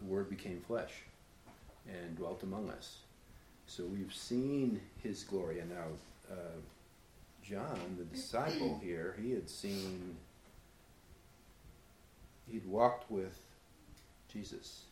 [0.00, 0.92] the Word became flesh
[1.86, 3.00] and dwelt among us.
[3.66, 5.60] So we've seen His glory.
[5.60, 5.84] And now,
[6.30, 6.56] uh,
[7.42, 10.16] John, the disciple here, he had seen,
[12.50, 13.38] he'd walked with
[14.32, 14.82] Jesus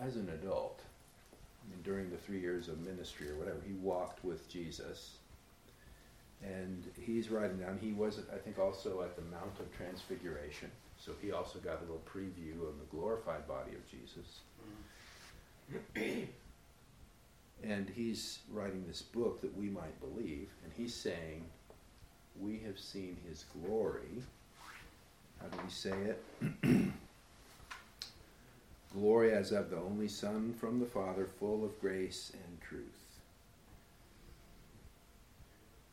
[0.00, 0.80] as an adult,
[1.62, 5.16] I mean, during the three years of ministry or whatever, he walked with Jesus.
[6.42, 10.70] And he's writing down, he was, I think, also at the Mount of Transfiguration.
[10.98, 14.40] So he also got a little preview of the glorified body of Jesus.
[15.96, 16.24] Mm-hmm.
[17.68, 20.48] and he's writing this book that we might believe.
[20.64, 21.44] And he's saying,
[22.40, 24.22] We have seen his glory.
[25.40, 26.24] How do we say it?
[28.94, 32.84] glory as of the only Son from the Father, full of grace and truth.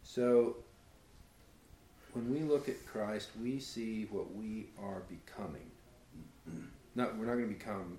[0.03, 0.55] So,
[2.13, 5.69] when we look at Christ, we see what we are becoming.
[6.95, 7.97] Not, we're not going to become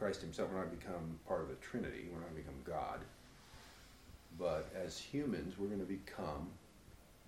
[0.00, 0.48] Christ Himself.
[0.50, 2.08] We're not become part of the Trinity.
[2.12, 3.00] We're not become God.
[4.38, 6.48] But as humans, we're going to become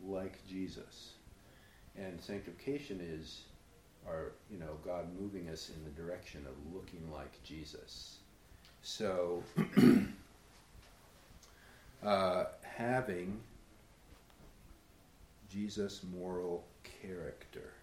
[0.02, 1.12] like Jesus.
[1.96, 3.42] And sanctification is
[4.08, 8.16] are you know God moving us in the direction of looking like Jesus.
[8.80, 9.42] So
[12.02, 13.38] uh, having
[15.50, 16.64] Jesus' moral
[17.02, 17.74] character.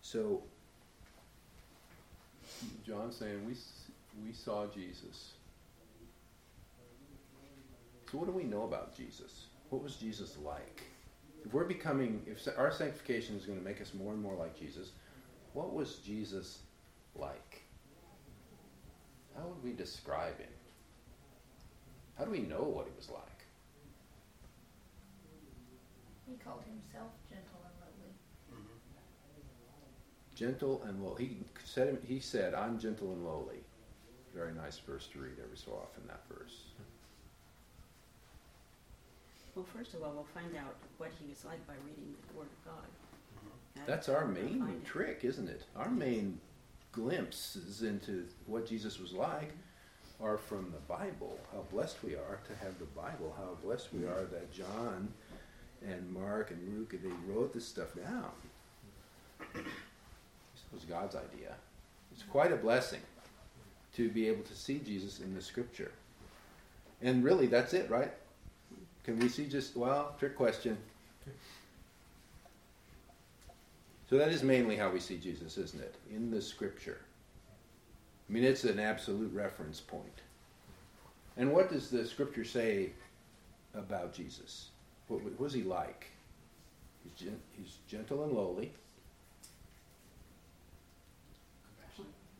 [0.00, 0.42] So,
[2.86, 3.54] John's saying we,
[4.26, 5.32] we saw Jesus.
[8.10, 9.46] So, what do we know about Jesus?
[9.70, 10.82] What was Jesus like?
[11.44, 14.58] If we're becoming, if our sanctification is going to make us more and more like
[14.58, 14.90] Jesus,
[15.54, 16.58] what was Jesus
[17.16, 17.62] like?
[19.36, 20.48] How would we describe him?
[22.18, 23.22] How do we know what he was like?
[26.28, 28.12] He called himself gentle and lowly.
[28.52, 28.76] Mm-hmm.
[30.42, 31.14] Gentle and low.
[31.14, 33.60] He said, he said, I'm gentle and lowly.
[34.34, 36.62] Very nice verse to read every so often, that verse.
[39.54, 42.48] Well, first of all, we'll find out what he was like by reading the Word
[42.48, 42.88] of God.
[43.36, 43.48] Mm-hmm.
[43.76, 45.62] That- That's our main trick, isn't it?
[45.76, 46.40] Our main
[46.90, 50.24] glimpses into what Jesus was like mm-hmm.
[50.24, 51.38] are from the Bible.
[51.52, 53.32] How blessed we are to have the Bible.
[53.38, 54.12] How blessed we mm-hmm.
[54.12, 55.12] are that John
[55.86, 58.32] and Mark and Luke they wrote this stuff down.
[60.72, 61.54] Was God's idea.
[62.12, 63.00] It's quite a blessing
[63.96, 65.92] to be able to see Jesus in the Scripture.
[67.02, 68.12] And really, that's it, right?
[69.04, 70.14] Can we see just well?
[70.18, 70.76] Trick question.
[74.08, 75.94] So that is mainly how we see Jesus, isn't it?
[76.14, 77.00] In the scripture.
[78.28, 80.20] I mean, it's an absolute reference point.
[81.38, 82.90] And what does the scripture say
[83.74, 84.68] about Jesus?
[85.08, 86.08] What, was he like?
[87.02, 88.72] He's, he's gentle and lowly,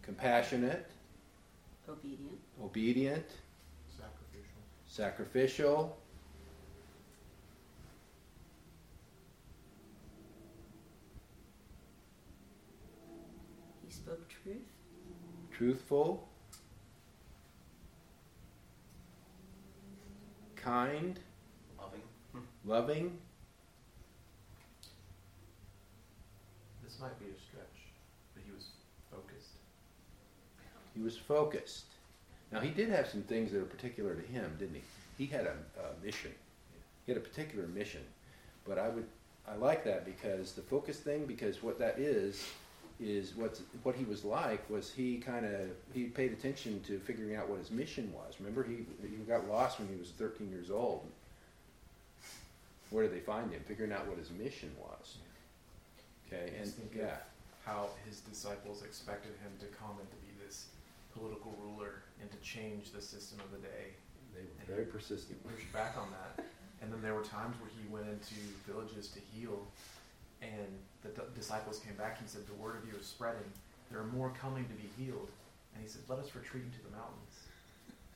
[0.03, 0.87] compassionate,
[1.88, 2.38] Obedient.
[2.62, 3.27] obedient,
[3.97, 4.62] Sacrificial.
[4.87, 5.97] sacrificial.
[13.87, 14.57] He spoke truth.
[15.51, 16.29] truthful,
[20.57, 21.19] kind,
[21.79, 22.03] Loving.
[22.65, 23.19] loving.
[26.83, 27.93] This might be a stretch,
[28.35, 28.67] but he was
[29.11, 29.57] focused.
[30.95, 31.85] He was focused.
[32.53, 34.83] Now, he did have some things that are particular to him, didn't he?
[35.25, 36.33] He had a, a mission.
[37.07, 38.03] He had a particular mission.
[38.67, 39.07] But I would,
[39.49, 42.47] I like that because the focus thing, because what that is,
[43.01, 47.37] is what's, what he was like was he kind of, he paid attention to figuring
[47.37, 48.35] out what his mission was.
[48.39, 51.05] Remember, he, he got lost when he was 13 years old.
[52.91, 53.63] Where did they find him?
[53.67, 55.17] Figuring out what his mission was.
[56.29, 57.17] Okay, and Just think of yeah.
[57.65, 60.67] How his disciples expected him to come and to be this
[61.14, 63.94] political ruler and to change the system of the day.
[64.35, 65.38] They were very persistent.
[65.42, 66.44] He pushed back on that.
[66.81, 68.35] And then there were times where he went into
[68.66, 69.66] villages to heal,
[70.40, 70.66] and
[71.03, 73.46] the d- disciples came back and said, The word of you is spreading.
[73.90, 75.31] There are more coming to be healed.
[75.75, 77.46] And he said, Let us retreat into the mountains.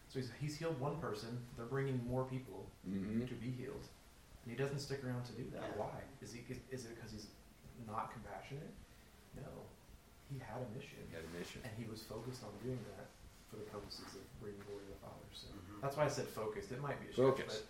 [0.09, 3.85] So he's, he's healed one person, they're bringing more people hmm to be healed.
[4.45, 5.63] And he doesn't stick around to do that.
[5.63, 5.83] Yeah.
[5.83, 5.95] Why?
[6.23, 7.27] Is, he, is it because he's
[7.87, 8.73] not compassionate?
[9.37, 9.51] No.
[10.33, 11.61] He had a mission, He had a mission.
[11.65, 13.07] and he was focused on doing that
[13.51, 15.27] for the purposes of bringing glory to the Father.
[15.33, 15.81] So Mhm.
[15.81, 16.73] that's why I said focused.
[16.73, 17.63] It might be a stretch, Focus.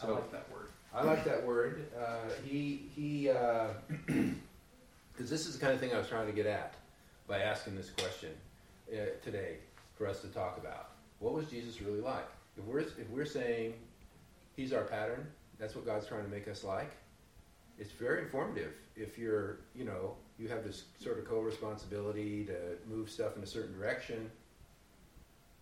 [0.00, 0.68] but I like that word.
[0.92, 1.92] I like that word.
[1.96, 3.28] Uh, he he,
[5.12, 6.74] because this is the kind of thing I was trying to get at
[7.28, 8.32] by asking this question
[8.92, 9.58] uh, today
[9.96, 10.90] for us to talk about.
[11.20, 12.26] What was Jesus really like?
[12.56, 13.74] If we're if we're saying
[14.56, 16.90] he's our pattern, that's what God's trying to make us like.
[17.78, 22.54] It's very informative if you're you know you have this sort of co-responsibility to
[22.88, 24.30] move stuff in a certain direction.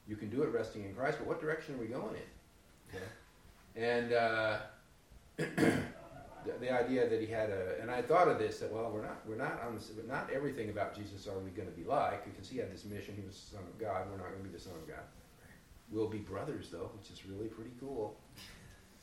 [0.07, 2.95] You can do it resting in Christ, but what direction are we going in?
[2.95, 3.05] Okay.
[3.77, 4.59] And uh,
[5.37, 9.03] the, the idea that he had a, and I thought of this that well, we're
[9.03, 12.25] not, we're not on this, not everything about Jesus are we going to be like
[12.25, 13.15] because he had this mission.
[13.17, 14.07] He was the Son of God.
[14.11, 15.05] We're not going to be the Son of God.
[15.91, 18.17] We'll be brothers though, which is really pretty cool.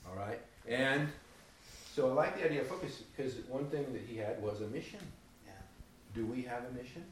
[0.07, 1.09] All right, and
[1.93, 4.67] so I like the idea of focus because one thing that he had was a
[4.67, 4.99] mission.
[6.15, 7.03] Do we have a mission?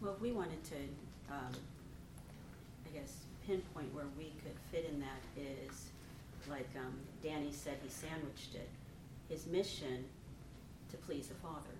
[0.00, 0.76] Well, if we wanted to,
[1.30, 1.52] um,
[2.84, 3.12] I guess,
[3.46, 5.90] pinpoint where we could fit in that is,
[6.50, 8.68] like um, Danny said, he sandwiched it.
[9.28, 10.04] His mission
[10.90, 11.74] to please the Father.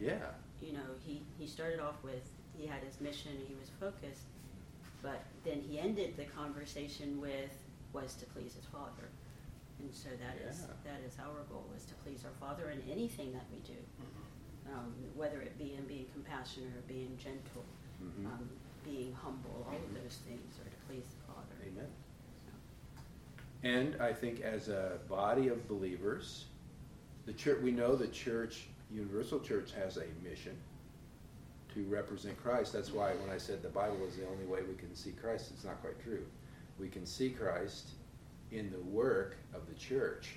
[0.00, 0.32] Yeah.
[0.62, 2.26] You know, he, he started off with,
[2.56, 4.24] he had his mission, he was focused,
[5.02, 7.52] but then he ended the conversation with,
[7.92, 9.08] was to please his Father.
[9.80, 10.92] And so that is, Yeah.
[10.92, 13.72] that is our goal, is to please our Father in anything that we do.
[13.72, 14.24] Mhm.
[14.72, 17.64] Um, whether it be in being compassionate or being gentle,
[18.00, 18.26] Mhm.
[18.26, 18.48] um,
[18.84, 21.54] being humble, all of those things are to please the Father.
[21.66, 21.90] Amen.
[23.62, 26.46] And I think as a body of believers,
[27.26, 30.56] the church, we know the church, Universal Church has a mission
[31.74, 32.72] to represent Christ.
[32.72, 35.50] That's why when I said the Bible is the only way we can see Christ,
[35.52, 36.26] it's not quite true.
[36.78, 37.90] We can see Christ
[38.50, 40.36] in the work of the church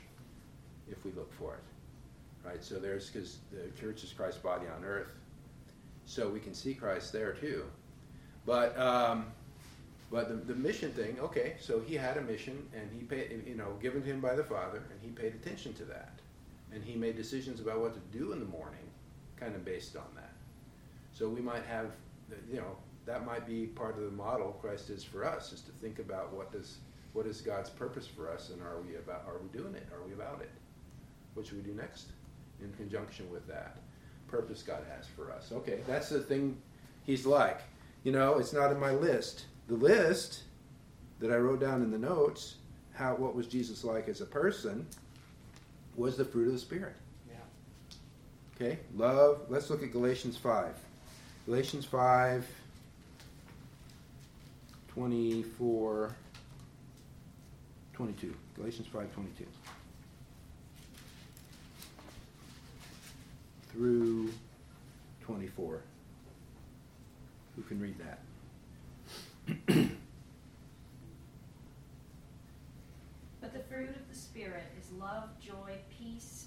[0.90, 1.64] if we look for it.
[2.46, 2.64] Right?
[2.64, 5.08] So there's because the church is Christ's body on earth,
[6.06, 7.64] so we can see Christ there too.
[8.46, 9.28] But um,
[10.12, 13.56] but the, the mission thing, okay, so he had a mission and he paid, you
[13.56, 16.20] know, given to him by the Father, and he paid attention to that,
[16.72, 18.86] and he made decisions about what to do in the morning,
[19.38, 20.34] kind of based on that.
[21.14, 21.91] So we might have,
[22.50, 25.72] you know, that might be part of the model Christ is for us, is to
[25.72, 26.78] think about what does
[27.14, 29.88] what is God's purpose for us, and are we about are we doing it?
[29.94, 30.52] Are we about it?
[31.34, 32.08] What should we do next?
[32.64, 33.76] In conjunction with that
[34.28, 35.51] purpose God has for us.
[35.51, 36.57] Okay, that's the thing
[37.05, 37.59] He's like.
[38.03, 39.45] You know, it's not in my list.
[39.68, 40.43] The list
[41.20, 42.55] that I wrote down in the notes,
[42.93, 44.88] how what was Jesus like as a person,
[45.95, 46.95] was the fruit of the Spirit.
[47.30, 47.36] Yeah.
[48.55, 49.41] Okay, love.
[49.49, 50.74] Let's look at Galatians 5.
[51.45, 52.47] Galatians 5,
[54.88, 56.16] 24,
[57.93, 58.36] 22.
[58.55, 59.45] Galatians 5, 22.
[63.74, 64.30] Through
[65.22, 65.82] 24.
[67.56, 68.20] Who can read that?
[73.42, 76.46] But the fruit of the Spirit is love, joy, peace,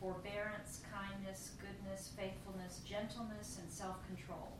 [0.00, 4.52] forbearance, kindness, goodness, faithfulness, gentleness, and self control.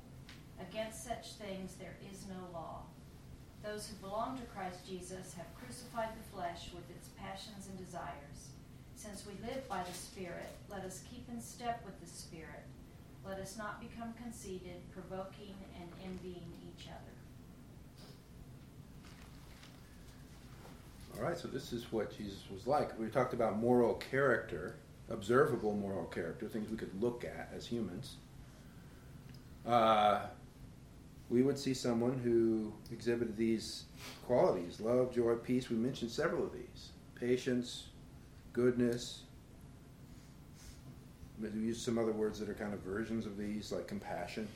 [0.61, 2.83] Against such things there is no law.
[3.63, 8.32] Those who belong to Christ Jesus have crucified the flesh with its passions and desires.
[9.03, 12.63] Since we live by the Spirit, let us keep in step with the Spirit.
[13.27, 17.13] Let us not become conceited, provoking, and envying each other.
[21.17, 22.97] All right, so this is what Jesus was like.
[22.97, 24.77] We talked about moral character,
[25.11, 28.19] observable moral character, things we could look at as humans.
[29.67, 30.27] Uh,
[31.29, 33.87] we would see someone who exhibited these
[34.29, 35.71] qualities love, joy, peace.
[35.71, 37.89] We mentioned several of these patience,
[38.53, 39.23] goodness.
[41.41, 44.47] We use some other words that are kind of versions of these, like compassion.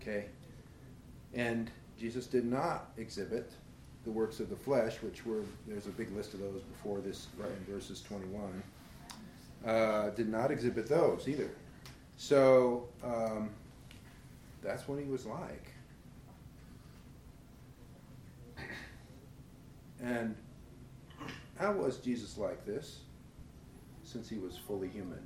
[0.00, 0.26] Okay?
[1.34, 3.50] And Jesus did not exhibit
[4.04, 7.28] the works of the flesh, which were, there's a big list of those before this,
[7.38, 8.62] right in verses 21,
[9.66, 11.50] uh, did not exhibit those either.
[12.16, 13.50] So um,
[14.62, 15.72] that's what he was like.
[20.02, 20.36] And
[21.56, 23.00] how was Jesus like this
[24.02, 25.22] since he was fully human?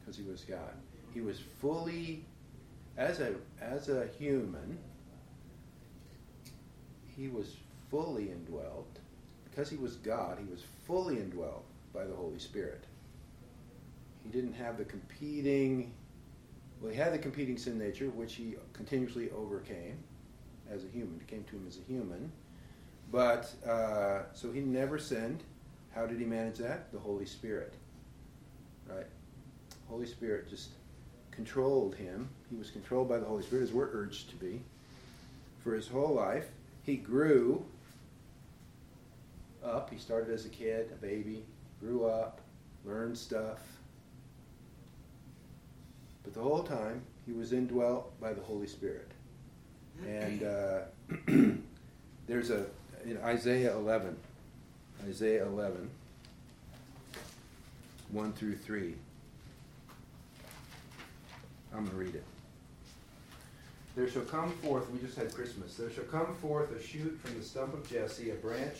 [0.00, 0.74] Because he was God.
[1.12, 2.24] He was fully,
[2.96, 4.78] as a, as a human,
[7.16, 7.56] he was
[7.90, 8.98] fully indwelt.
[9.50, 12.84] Because he was God, he was fully indwelt by the Holy Spirit.
[14.24, 15.92] He didn't have the competing,
[16.80, 19.96] well, he had the competing sin nature, which he continuously overcame
[20.72, 21.20] as a human.
[21.20, 22.32] It came to him as a human.
[23.10, 25.42] But, uh, so he never sinned.
[25.94, 26.92] How did he manage that?
[26.92, 27.72] The Holy Spirit.
[28.88, 29.06] Right?
[29.88, 30.70] Holy Spirit just
[31.30, 32.28] controlled him.
[32.50, 34.62] He was controlled by the Holy Spirit, as we're urged to be,
[35.62, 36.48] for his whole life
[36.84, 37.64] he grew
[39.64, 39.90] up.
[39.90, 41.42] He started as a kid, a baby,
[41.80, 42.40] grew up,
[42.84, 43.60] learned stuff.
[46.22, 49.10] But the whole time, he was indwelt by the Holy Spirit.
[50.06, 50.80] And uh,
[52.26, 52.66] there's a,
[53.06, 54.16] in Isaiah 11,
[55.06, 55.90] Isaiah 11,
[58.10, 58.94] 1 through 3.
[61.72, 62.24] I'm going to read it.
[63.96, 67.38] There shall come forth, we just had Christmas, there shall come forth a shoot from
[67.38, 68.78] the stump of Jesse, a branch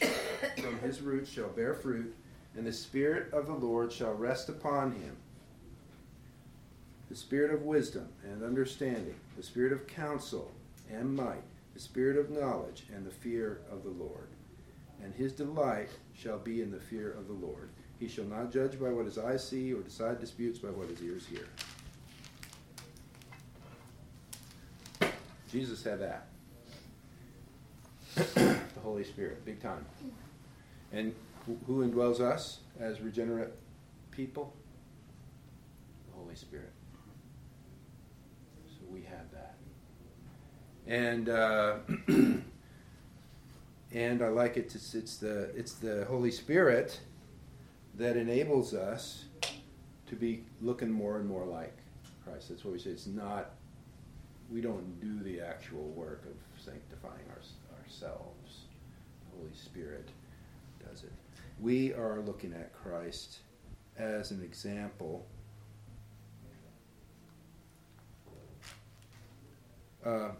[0.56, 2.14] from his roots shall bear fruit,
[2.56, 5.16] and the Spirit of the Lord shall rest upon him.
[7.10, 10.50] The Spirit of wisdom and understanding, the Spirit of counsel
[10.90, 11.42] and might,
[11.74, 14.28] the Spirit of knowledge and the fear of the Lord.
[15.02, 17.68] And his delight shall be in the fear of the Lord.
[17.98, 21.02] He shall not judge by what his eyes see, or decide disputes by what his
[21.02, 21.46] ears hear.
[25.50, 26.26] Jesus had that.
[28.34, 29.84] the Holy Spirit, big time.
[30.92, 31.14] And
[31.66, 33.52] who indwells us as regenerate
[34.10, 34.52] people?
[36.10, 36.72] The Holy Spirit.
[38.68, 39.53] So we have that.
[40.86, 41.76] And uh,
[43.92, 44.74] and I like it.
[44.74, 47.00] It's, it's the it's the Holy Spirit
[47.96, 49.24] that enables us
[50.08, 51.76] to be looking more and more like
[52.24, 52.48] Christ.
[52.50, 52.90] That's what we say.
[52.90, 53.52] It's not
[54.50, 57.40] we don't do the actual work of sanctifying our,
[57.82, 58.66] ourselves.
[59.30, 60.08] The Holy Spirit
[60.88, 61.12] does it.
[61.60, 63.38] We are looking at Christ
[63.96, 65.24] as an example.
[70.04, 70.30] Uh,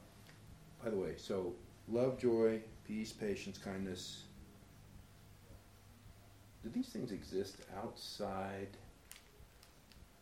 [0.84, 1.54] by the way, so
[1.88, 4.24] love, joy, peace, patience, kindness,
[6.62, 8.68] do these things exist outside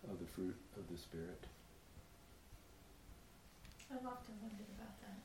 [0.09, 1.45] of the fruit of the Spirit?
[3.91, 5.19] I've often wondered about that.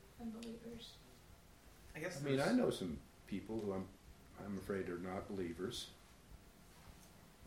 [0.00, 0.92] Just unbelievers.
[1.94, 2.20] I guess.
[2.24, 3.84] I mean, I know some people who I'm,
[4.44, 5.88] I'm afraid are not believers,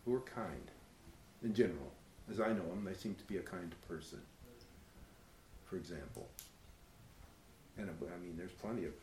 [0.03, 0.71] who are kind,
[1.43, 1.91] in general.
[2.29, 4.19] As I know them, they seem to be a kind person,
[5.65, 6.27] for example.
[7.77, 8.93] And uh, I mean, there's plenty of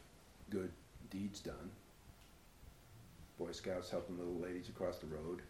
[0.51, 0.71] good
[1.11, 1.71] deeds done.
[3.39, 5.43] Boy Scouts helping little ladies across the road.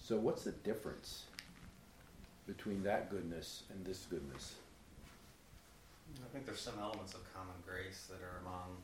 [0.00, 1.24] So, what's the difference
[2.46, 4.54] between that goodness and this goodness?
[6.20, 8.76] I think there's some elements of common grace that are among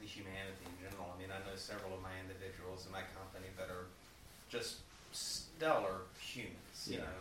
[0.00, 1.08] the humanity in general.
[1.14, 3.88] I mean, I know several of my individuals in my company that are
[4.48, 6.86] just stellar humans.
[6.86, 7.04] You Yeah.
[7.08, 7.18] know,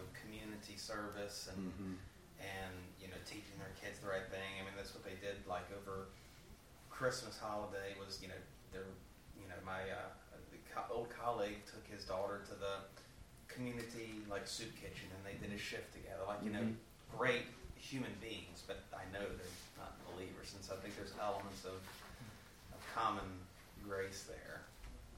[0.66, 1.94] community service and Mm-hmm.
[2.42, 4.60] and you know teaching their kids the right thing.
[4.60, 5.40] I mean, that's what they did.
[5.48, 6.10] Like over
[6.90, 8.42] Christmas holiday was you know
[8.74, 8.86] their
[9.40, 10.12] you know my uh,
[10.52, 12.84] the co- old colleague took his daughter to the
[13.48, 16.26] community like soup kitchen and they did a shift together.
[16.28, 16.76] Like you know, Mhm.
[17.18, 17.48] great
[17.78, 21.78] human beings, but I know they're not believers, and so I think there's elements of,
[22.74, 23.26] of common
[23.86, 24.66] grace there.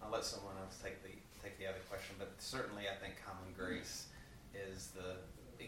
[0.03, 3.49] I'll let someone else take the take the other question, but certainly I think common
[3.57, 4.07] grace
[4.53, 5.17] is the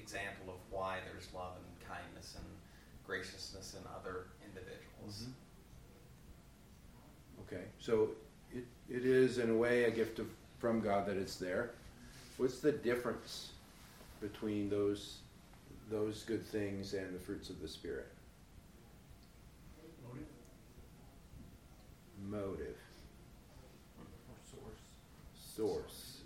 [0.10, 2.46] example of why there's love and kindness and
[3.06, 5.26] graciousness in other individuals.
[5.26, 5.32] Mm-hmm.
[7.56, 8.10] Okay, so
[8.52, 11.72] it, it is in a way a gift of, from God that it's there.
[12.38, 13.50] What's the difference
[14.20, 15.20] between those
[15.92, 18.08] those good things and the fruits of the Spirit?
[20.04, 20.28] Motive?
[22.30, 22.78] Motive,
[24.00, 24.06] Or
[24.44, 25.84] source.
[25.84, 26.22] source.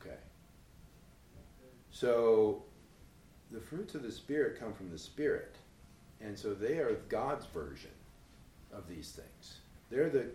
[0.00, 0.16] Okay.
[2.00, 2.62] So
[3.50, 5.56] the fruits of the Spirit come from the Spirit,
[6.22, 7.90] and so they are God's version
[8.72, 9.58] of these things.
[9.90, 10.30] They're the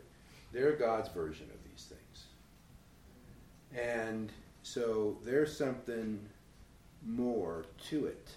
[0.54, 2.26] they're God's version of these things.
[3.76, 6.20] And so there's something
[7.04, 8.30] more to it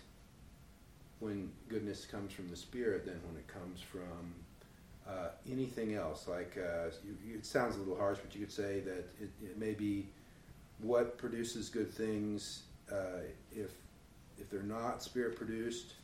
[1.20, 4.32] when goodness comes from the Spirit than when it comes from
[5.06, 6.28] uh, anything else.
[6.28, 9.30] Like uh, you, you, it sounds a little harsh, but you could say that it,
[9.42, 10.06] it may be
[10.80, 12.62] what produces good things.
[12.90, 13.22] Uh,
[13.52, 13.70] if
[14.38, 15.94] if they're not Spirit produced,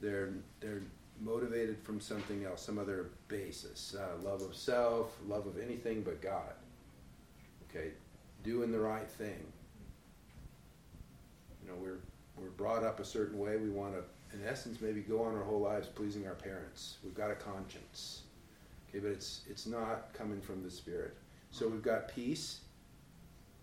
[0.00, 0.30] they're
[0.60, 0.82] they're
[1.20, 3.96] motivated from something else, some other basis.
[3.98, 6.52] Uh, love of self, love of anything but God.
[7.70, 7.90] Okay,
[8.42, 9.46] doing the right thing.
[11.62, 11.98] You know, we're
[12.36, 13.56] we're brought up a certain way.
[13.56, 16.98] We want to, in essence, maybe go on our whole lives pleasing our parents.
[17.04, 18.22] We've got a conscience.
[18.88, 21.14] Okay, but it's it's not coming from the Spirit.
[21.50, 22.60] So we've got peace.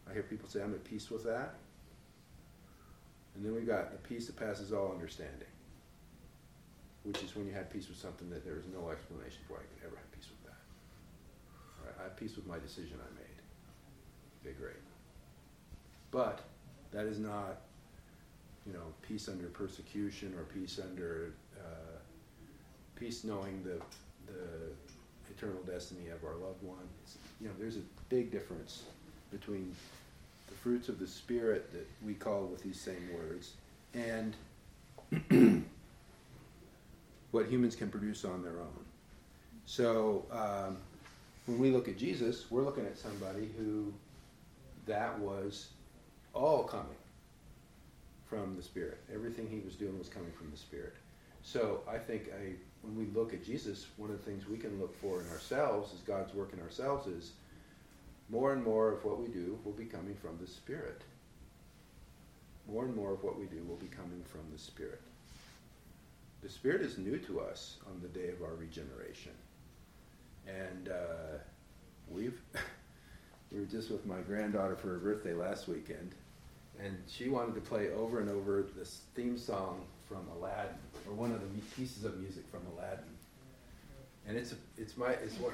[0.10, 1.56] I hear people say, "I'm at peace with that."
[3.36, 5.48] And then we've got the peace that passes all understanding
[7.04, 9.56] which is when you have peace with something that there is no explanation for.
[9.56, 10.60] I could ever have peace with that.
[11.80, 13.38] All right, I have peace with my decision I made.
[14.46, 14.82] Okay, great.
[16.12, 16.42] But
[16.92, 17.62] that is not,
[18.68, 21.98] you know, peace under persecution or peace under uh,
[22.96, 23.82] peace knowing the
[24.32, 24.72] the
[25.36, 26.88] eternal destiny of our loved one.
[27.04, 28.84] It's, you know, there's a big difference
[29.32, 29.76] between
[30.62, 33.54] fruits of the spirit that we call with these same words
[33.94, 34.36] and
[37.32, 38.86] what humans can produce on their own.
[39.66, 40.78] So um,
[41.46, 43.94] when we look at Jesus, we're looking at somebody who
[44.86, 45.70] that was
[46.34, 46.88] all coming
[48.30, 49.00] from the Spirit.
[49.14, 50.96] Everything he was doing was coming from the Spirit.
[51.44, 54.80] So I think I, when we look at Jesus, one of the things we can
[54.80, 57.32] look for in ourselves, as God's work in ourselves, is
[58.32, 61.02] more and more of what we do will be coming from the Spirit.
[62.68, 65.02] More and more of what we do will be coming from the Spirit.
[66.42, 69.34] The Spirit is new to us on the day of our regeneration.
[70.48, 71.38] And uh,
[72.10, 72.42] we've,
[73.52, 76.16] we were just with my granddaughter for her birthday last weekend,
[76.84, 80.76] and she wanted to play over and over this theme song from Aladdin,
[81.08, 83.04] or one of the pieces of music from Aladdin.
[84.26, 85.54] And it's, a, it's my, it's what,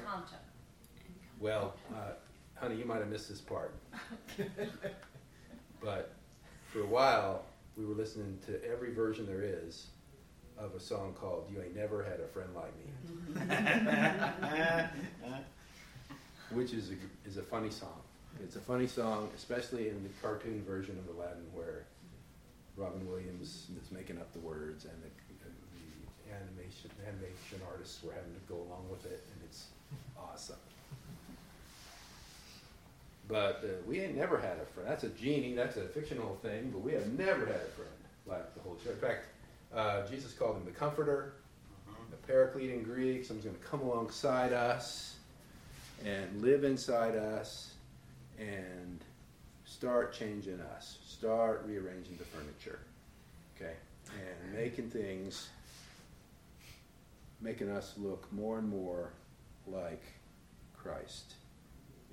[1.40, 2.12] well, uh,
[2.60, 3.74] honey, you might have missed this part.
[5.82, 6.12] but
[6.72, 7.42] for a while,
[7.76, 9.86] we were listening to every version there is
[10.58, 12.90] of a song called "You Ain't Never Had a Friend Like Me,"
[16.50, 18.00] which is a, is a funny song.
[18.42, 21.84] It's a funny song, especially in the cartoon version of Aladdin, where
[22.76, 25.10] Robin Williams is making up the words, and the,
[25.44, 29.66] the animation animation artists were having to go along with it, and it's
[30.18, 30.56] awesome.
[33.28, 34.88] But uh, we ain't never had a friend.
[34.88, 35.54] That's a genie.
[35.54, 36.70] That's a fictional thing.
[36.70, 37.90] But we have never had a friend
[38.26, 38.94] like the Holy Spirit.
[39.02, 39.26] In fact,
[39.74, 41.34] uh, Jesus called him the Comforter.
[41.88, 42.12] Mhm.
[42.12, 45.16] a paraclete in Greek, someone's going to come alongside us
[46.04, 47.74] and live inside us
[48.38, 49.04] and
[49.64, 52.78] start changing us, start rearranging the furniture,
[53.56, 53.74] okay,
[54.10, 55.48] and making things,
[57.40, 59.10] making us look more and more
[59.66, 60.02] like
[60.76, 61.34] Christ.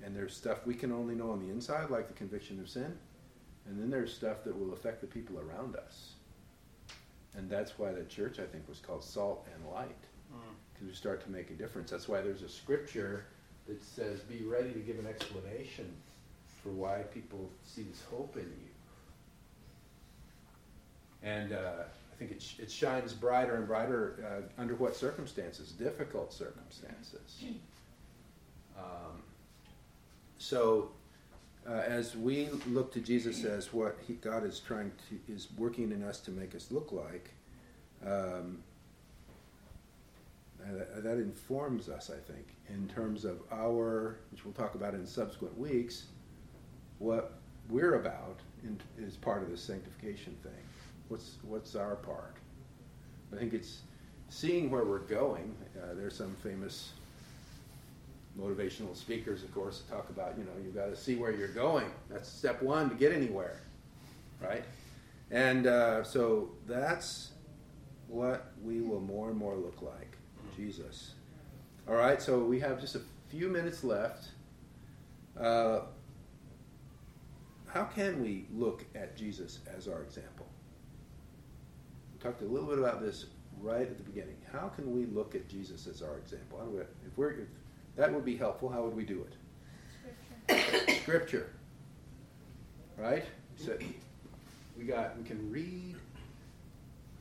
[0.04, 2.96] And there's stuff we can only know on the inside, like the conviction of sin,
[3.66, 6.12] and then there's stuff that will affect the people around us.
[7.36, 9.96] And that's why the church, I think, was called salt and light,
[10.72, 11.90] because we start to make a difference.
[11.90, 13.24] That's why there's a scripture
[13.66, 15.92] that says, Be ready to give an explanation
[16.62, 18.70] for why people see this hope in you.
[21.22, 25.72] And uh, I think it, sh- it shines brighter and brighter uh, under what circumstances?
[25.72, 27.42] Difficult circumstances.
[28.78, 29.22] Um,
[30.46, 30.90] so,
[31.68, 35.90] uh, as we look to Jesus as what he, God is trying to is working
[35.90, 37.30] in us to make us look like,
[38.06, 38.62] um,
[40.62, 44.94] uh, that, that informs us, I think, in terms of our, which we'll talk about
[44.94, 46.04] in subsequent weeks,
[47.00, 47.38] what
[47.68, 50.52] we're about in, is part of this sanctification thing.
[51.08, 52.36] What's what's our part?
[53.32, 53.80] I think it's
[54.28, 55.56] seeing where we're going.
[55.76, 56.92] Uh, there's some famous
[58.40, 61.86] motivational speakers, of course, talk about you know you've got to see where you're going.
[62.08, 63.60] That's step one to get anywhere,
[64.40, 64.64] right?
[65.30, 67.30] And uh, so that's
[68.08, 70.16] what we will more and more look like,
[70.56, 71.14] Jesus.
[71.88, 74.28] All right, so we have just a few minutes left.
[75.38, 75.80] Uh,
[77.66, 80.46] how can we look at Jesus as our example?
[82.12, 83.26] We talked a little bit about this
[83.60, 84.36] right at the beginning.
[84.52, 86.60] How can we look at Jesus as our example?
[87.06, 87.38] If we're, if
[87.96, 89.34] that would be helpful, how would we do it?
[90.48, 90.94] Scripture.
[91.02, 91.50] Scripture,
[92.96, 93.24] right?
[93.56, 93.76] So
[94.78, 95.96] we got we can read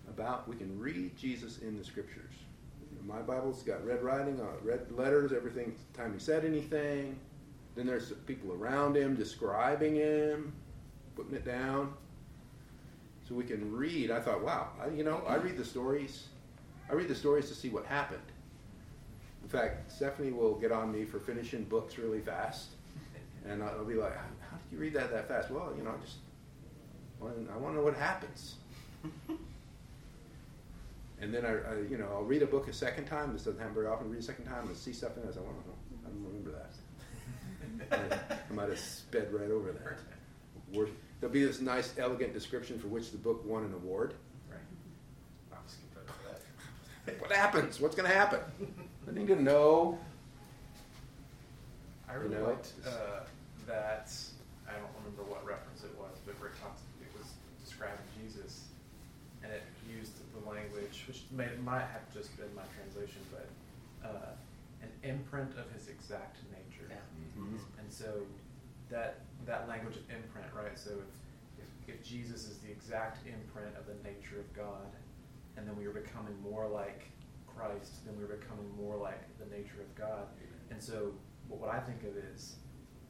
[0.10, 2.34] about we can read Jesus in the Scriptures.
[3.06, 5.76] My Bible's got red writing on it, red letters, everything.
[5.94, 7.18] Time he said anything.
[7.76, 10.54] Then there's people around him describing him,
[11.16, 11.94] putting it down.
[13.28, 14.12] So we can read.
[14.12, 16.28] I thought, wow, I, you know, I read the stories.
[16.90, 18.22] I read the stories to see what happened.
[19.46, 22.70] In fact, Stephanie will get on me for finishing books really fast,
[23.48, 26.04] and I'll be like, "How did you read that that fast?" Well, you know, I
[26.04, 26.18] just
[27.22, 28.56] I want to know what happens.
[31.22, 33.34] and then I, I, you know, I'll read a book a second time.
[33.34, 34.10] This doesn't happen very often.
[34.10, 35.30] Read a second time and see stuff in it.
[35.30, 35.54] I say, "Well,
[36.04, 40.00] I don't remember that." I might have sped right over that.
[40.74, 40.90] Wor-
[41.20, 44.16] There'll be this nice, elegant description for which the book won an award.
[44.50, 44.58] Right.
[45.54, 45.76] I was
[47.06, 47.20] that.
[47.22, 47.80] What happens?
[47.80, 48.40] What's going to happen?
[49.08, 49.98] I need to know.
[52.10, 52.48] I really You know?
[52.50, 53.24] liked uh,
[53.68, 54.12] that.
[54.68, 57.30] I don't remember what reference it was, but where it talks, it was
[57.64, 58.66] describing Jesus,
[59.44, 63.46] and it used the language, which may, might have just been my translation, but
[64.02, 64.34] uh,
[64.82, 66.90] an imprint of his exact nature.
[67.38, 67.60] Mhm.
[67.80, 68.26] And so
[68.90, 70.78] that that language of imprint, right?
[70.78, 71.12] So if,
[71.62, 74.90] if if Jesus is the exact imprint of the nature of God,
[75.58, 77.06] and then we are becoming more like
[77.56, 80.28] Christ, then we're becoming more like the nature of God.
[80.72, 81.14] And so
[81.48, 82.56] what, what I think of is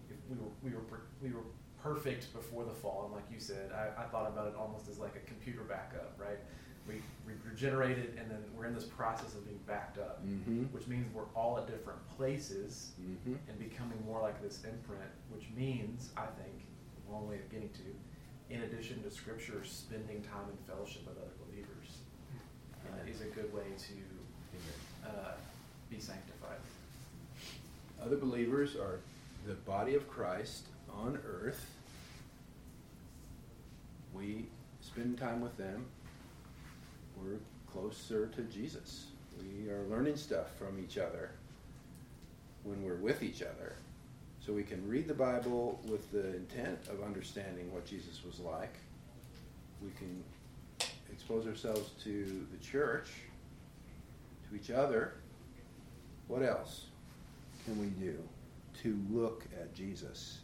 [0.09, 1.45] if we were we were we were
[1.81, 4.97] perfect before the fall, and like you said, I, I thought about it almost as
[4.99, 6.39] like a computer backup, right?
[6.87, 10.71] We we regenerated, and then we're in this process of being backed up, Mhm.
[10.71, 13.37] which means we're all at different places Mhm.
[13.47, 16.65] and becoming more like this imprint, which means, I think,
[17.07, 17.83] a long way of getting to,
[18.53, 22.01] in addition to scripture, spending time in fellowship with other believers
[22.85, 23.93] uh, is a good way to
[25.05, 25.31] uh,
[25.89, 26.57] be sanctified.
[28.03, 28.99] Other believers are
[29.47, 31.65] the body of Christ on earth.
[34.13, 34.45] We
[34.81, 35.85] spend time with them.
[37.17, 37.39] We're
[37.71, 39.07] closer to Jesus.
[39.39, 41.31] We are learning stuff from each other
[42.63, 43.75] when we're with each other.
[44.45, 48.75] So we can read the Bible with the intent of understanding what Jesus was like.
[49.81, 50.23] We can
[51.11, 53.09] expose ourselves to the church,
[54.55, 55.13] to each other.
[56.27, 56.85] What else?
[57.65, 58.17] can we do
[58.83, 60.39] to look at Jesus?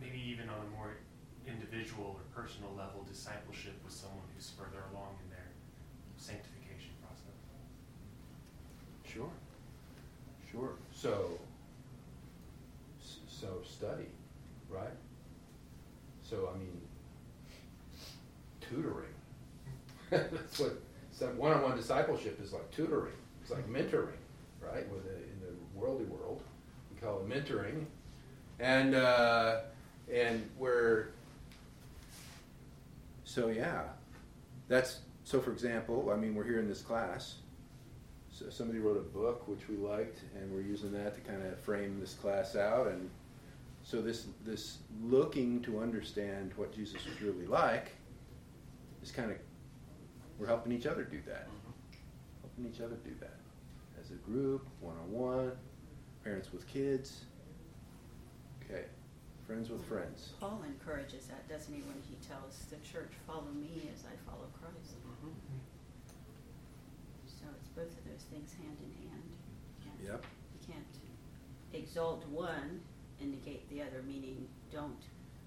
[0.00, 0.96] Maybe even on a more
[1.46, 5.48] individual or personal level, discipleship with someone who's further along in their
[6.16, 7.36] sanctification process.
[9.04, 9.30] Sure.
[10.50, 10.72] Sure.
[10.92, 11.38] So,
[13.28, 14.08] so study,
[14.70, 14.88] right?
[16.22, 16.80] So, I mean,
[18.62, 19.06] tutoring.
[20.10, 20.80] That's what
[21.20, 23.12] some one-on-one discipleship is like tutoring.
[23.42, 24.16] It's like mentoring,
[24.58, 24.90] right?
[24.90, 26.42] With the, in the worldly world,
[26.92, 27.84] we call it mentoring,
[28.58, 29.60] and uh,
[30.10, 31.08] and we're
[33.24, 33.82] so yeah,
[34.68, 35.40] that's so.
[35.40, 37.36] For example, I mean, we're here in this class.
[38.32, 41.58] s- somebody wrote a book which we liked, and we're using that to kind of
[41.60, 42.86] frame this class out.
[42.86, 43.10] And
[43.82, 47.90] so this this looking to understand what Jesus was really like
[49.02, 49.36] is kind of
[50.40, 51.46] we're helping each other do that,
[52.40, 53.36] helping each other do that
[54.00, 55.52] as a group, one on one,
[56.24, 57.24] parents with kids.
[58.64, 58.84] Okay,
[59.46, 60.32] friends with friends.
[60.40, 64.46] Paul encourages that, doesn't he, when he tells the church, follow me as I follow
[64.58, 64.96] Christ?
[65.22, 65.34] Mhm.
[67.26, 69.22] So it's both of those things hand in hand.
[70.00, 70.24] You Yep.
[70.54, 70.86] You can't
[71.74, 72.80] exalt one
[73.20, 75.02] and negate the other, meaning don't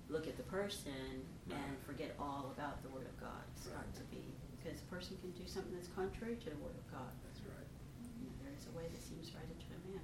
[0.09, 3.41] look at the person and forget all about the Word of God.
[3.55, 4.32] It's got to be,
[4.63, 7.11] because a person can do something that's contrary to the Word of God.
[7.27, 7.67] That's right.
[8.19, 10.01] You know, there is a way that seems right unto a man.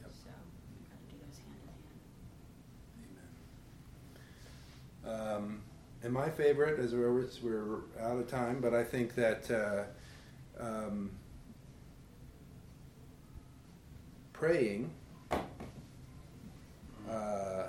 [0.00, 0.12] Yep.
[0.14, 0.30] So
[0.78, 2.06] you've got to do those hand in hand.
[5.10, 5.34] Amen.
[5.36, 5.62] Um,
[6.02, 11.10] and my favorite, as we're, we're out of time, but I think that uh, um,
[14.32, 14.90] praying,
[17.10, 17.64] uh,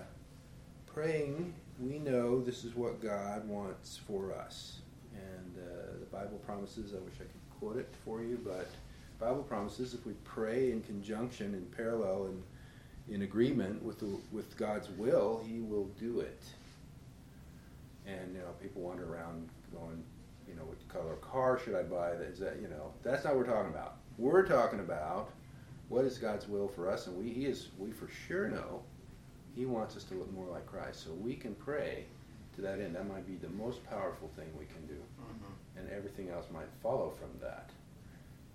[0.93, 4.81] praying, we know this is what God wants for us.
[6.11, 8.67] Bible promises, I wish I could quote it for you, but
[9.19, 12.43] Bible promises if we pray in conjunction, in parallel, and
[13.09, 16.41] in agreement with the, with God's will, He will do it.
[18.05, 20.03] And you know, people wander around going,
[20.47, 22.11] you know, what color car should I buy?
[22.11, 23.97] Is that you know, that's not what we're talking about.
[24.17, 25.29] We're talking about
[25.89, 28.81] what is God's will for us, and we He is we for sure know
[29.55, 31.03] He wants us to look more like Christ.
[31.03, 32.05] So we can pray
[32.55, 32.95] to that end.
[32.95, 35.51] That might be the most powerful thing we can do, Mhm.
[35.77, 37.69] And everything else might follow from that.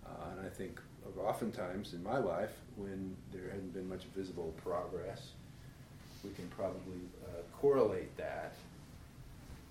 [0.07, 0.81] Uh, and I think
[1.19, 5.31] oftentimes in my life when there hadn't been much visible progress,
[6.25, 8.55] we can probably uh, correlate that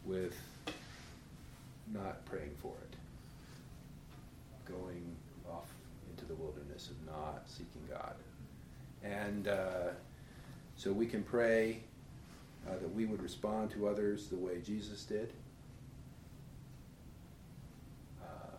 [0.05, 0.37] with
[1.93, 2.95] not praying for it,
[4.71, 5.15] going
[5.49, 5.69] off
[6.09, 8.15] into the wilderness of not seeking God.
[9.03, 9.89] And uh,
[10.75, 11.79] so we can pray
[12.67, 15.31] uh, that we would respond to others the way Jesus did.
[18.21, 18.57] Uh,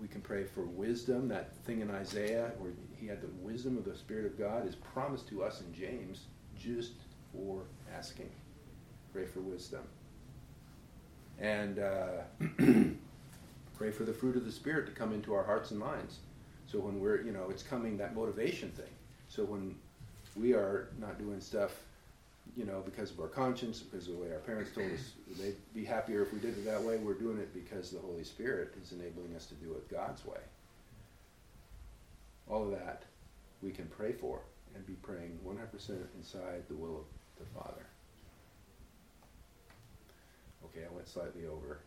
[0.00, 1.28] we can pray for wisdom.
[1.28, 4.74] That thing in Isaiah where he had the wisdom of the Spirit of God is
[4.74, 6.26] promised to us in James
[6.58, 6.92] just
[7.32, 7.62] for
[7.94, 8.30] asking.
[9.12, 9.82] Pray for wisdom.
[11.38, 12.22] And uh,
[13.76, 16.18] pray for the fruit of the Spirit to come into our hearts and minds.
[16.66, 18.90] So when we're, you know, it's coming, that motivation thing.
[19.28, 19.74] So when
[20.36, 21.80] we are not doing stuff,
[22.56, 25.56] you know, because of our conscience, because of the way our parents told us they'd
[25.74, 28.74] be happier if we did it that way, we're doing it because the Holy Spirit
[28.82, 30.40] is enabling us to do it God's way.
[32.48, 33.04] All of that
[33.62, 34.40] we can pray for
[34.74, 37.04] and be praying 100% inside the will of
[37.38, 37.86] the Father.
[40.64, 41.80] Okay, I went slightly over.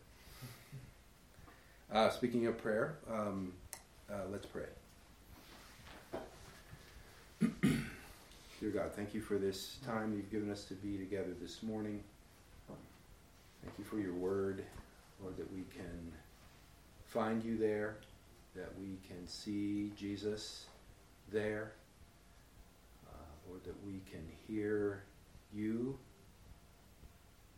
[1.92, 3.52] Uh, speaking of prayer, um,
[4.10, 4.66] uh, let's pray.
[8.64, 12.02] Dear God, thank you for this time you've given us to be together this morning.
[13.62, 14.64] Thank you for your word,
[15.20, 16.10] Lord, that we can
[17.04, 17.98] find you there,
[18.56, 20.64] that we can see Jesus
[21.30, 21.72] there,
[23.06, 25.02] uh, Lord, that we can hear
[25.52, 25.98] you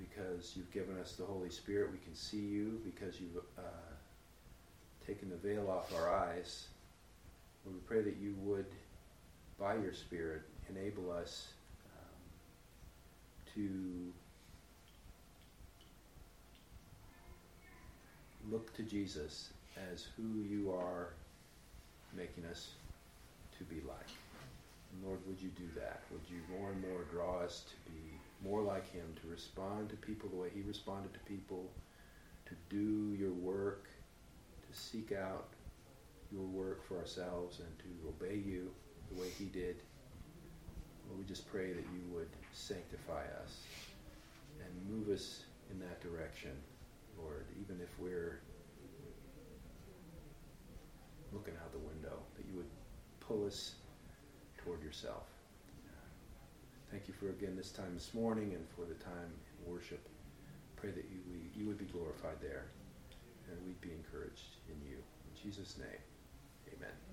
[0.01, 1.93] because you've given us the Holy Spirit.
[1.93, 3.63] We can see you because you've uh,
[5.07, 6.67] taken the veil off our eyes.
[7.65, 8.67] Lord, we pray that you would,
[9.57, 11.49] by your Spirit, enable us
[11.97, 14.13] um, to
[18.51, 19.51] look to Jesus
[19.93, 21.15] as who you are
[22.17, 22.71] making us
[23.59, 24.11] to be like.
[24.93, 26.03] And Lord, would you do that?
[26.11, 27.99] Would you more and more draw us to be
[28.43, 31.71] more like him, to respond to people the way he responded to people,
[32.47, 33.87] to do your work,
[34.71, 35.49] to seek out
[36.33, 38.71] your work for ourselves and to obey you
[39.11, 39.77] the way he did.
[41.09, 43.63] Lord, we just pray that you would sanctify us
[44.61, 46.53] and move us in that direction,
[47.19, 48.41] Lord, even if we're
[51.33, 52.71] looking out the window, that you would
[53.21, 53.75] pull us
[54.59, 55.25] toward yourself.
[56.91, 60.09] Thank you for again this time this morning and for the time in worship.
[60.77, 62.67] Pray that you, we, you would be glorified there
[63.51, 64.97] and we'd be encouraged in you.
[64.97, 66.01] In Jesus' name,
[66.75, 67.06] amen.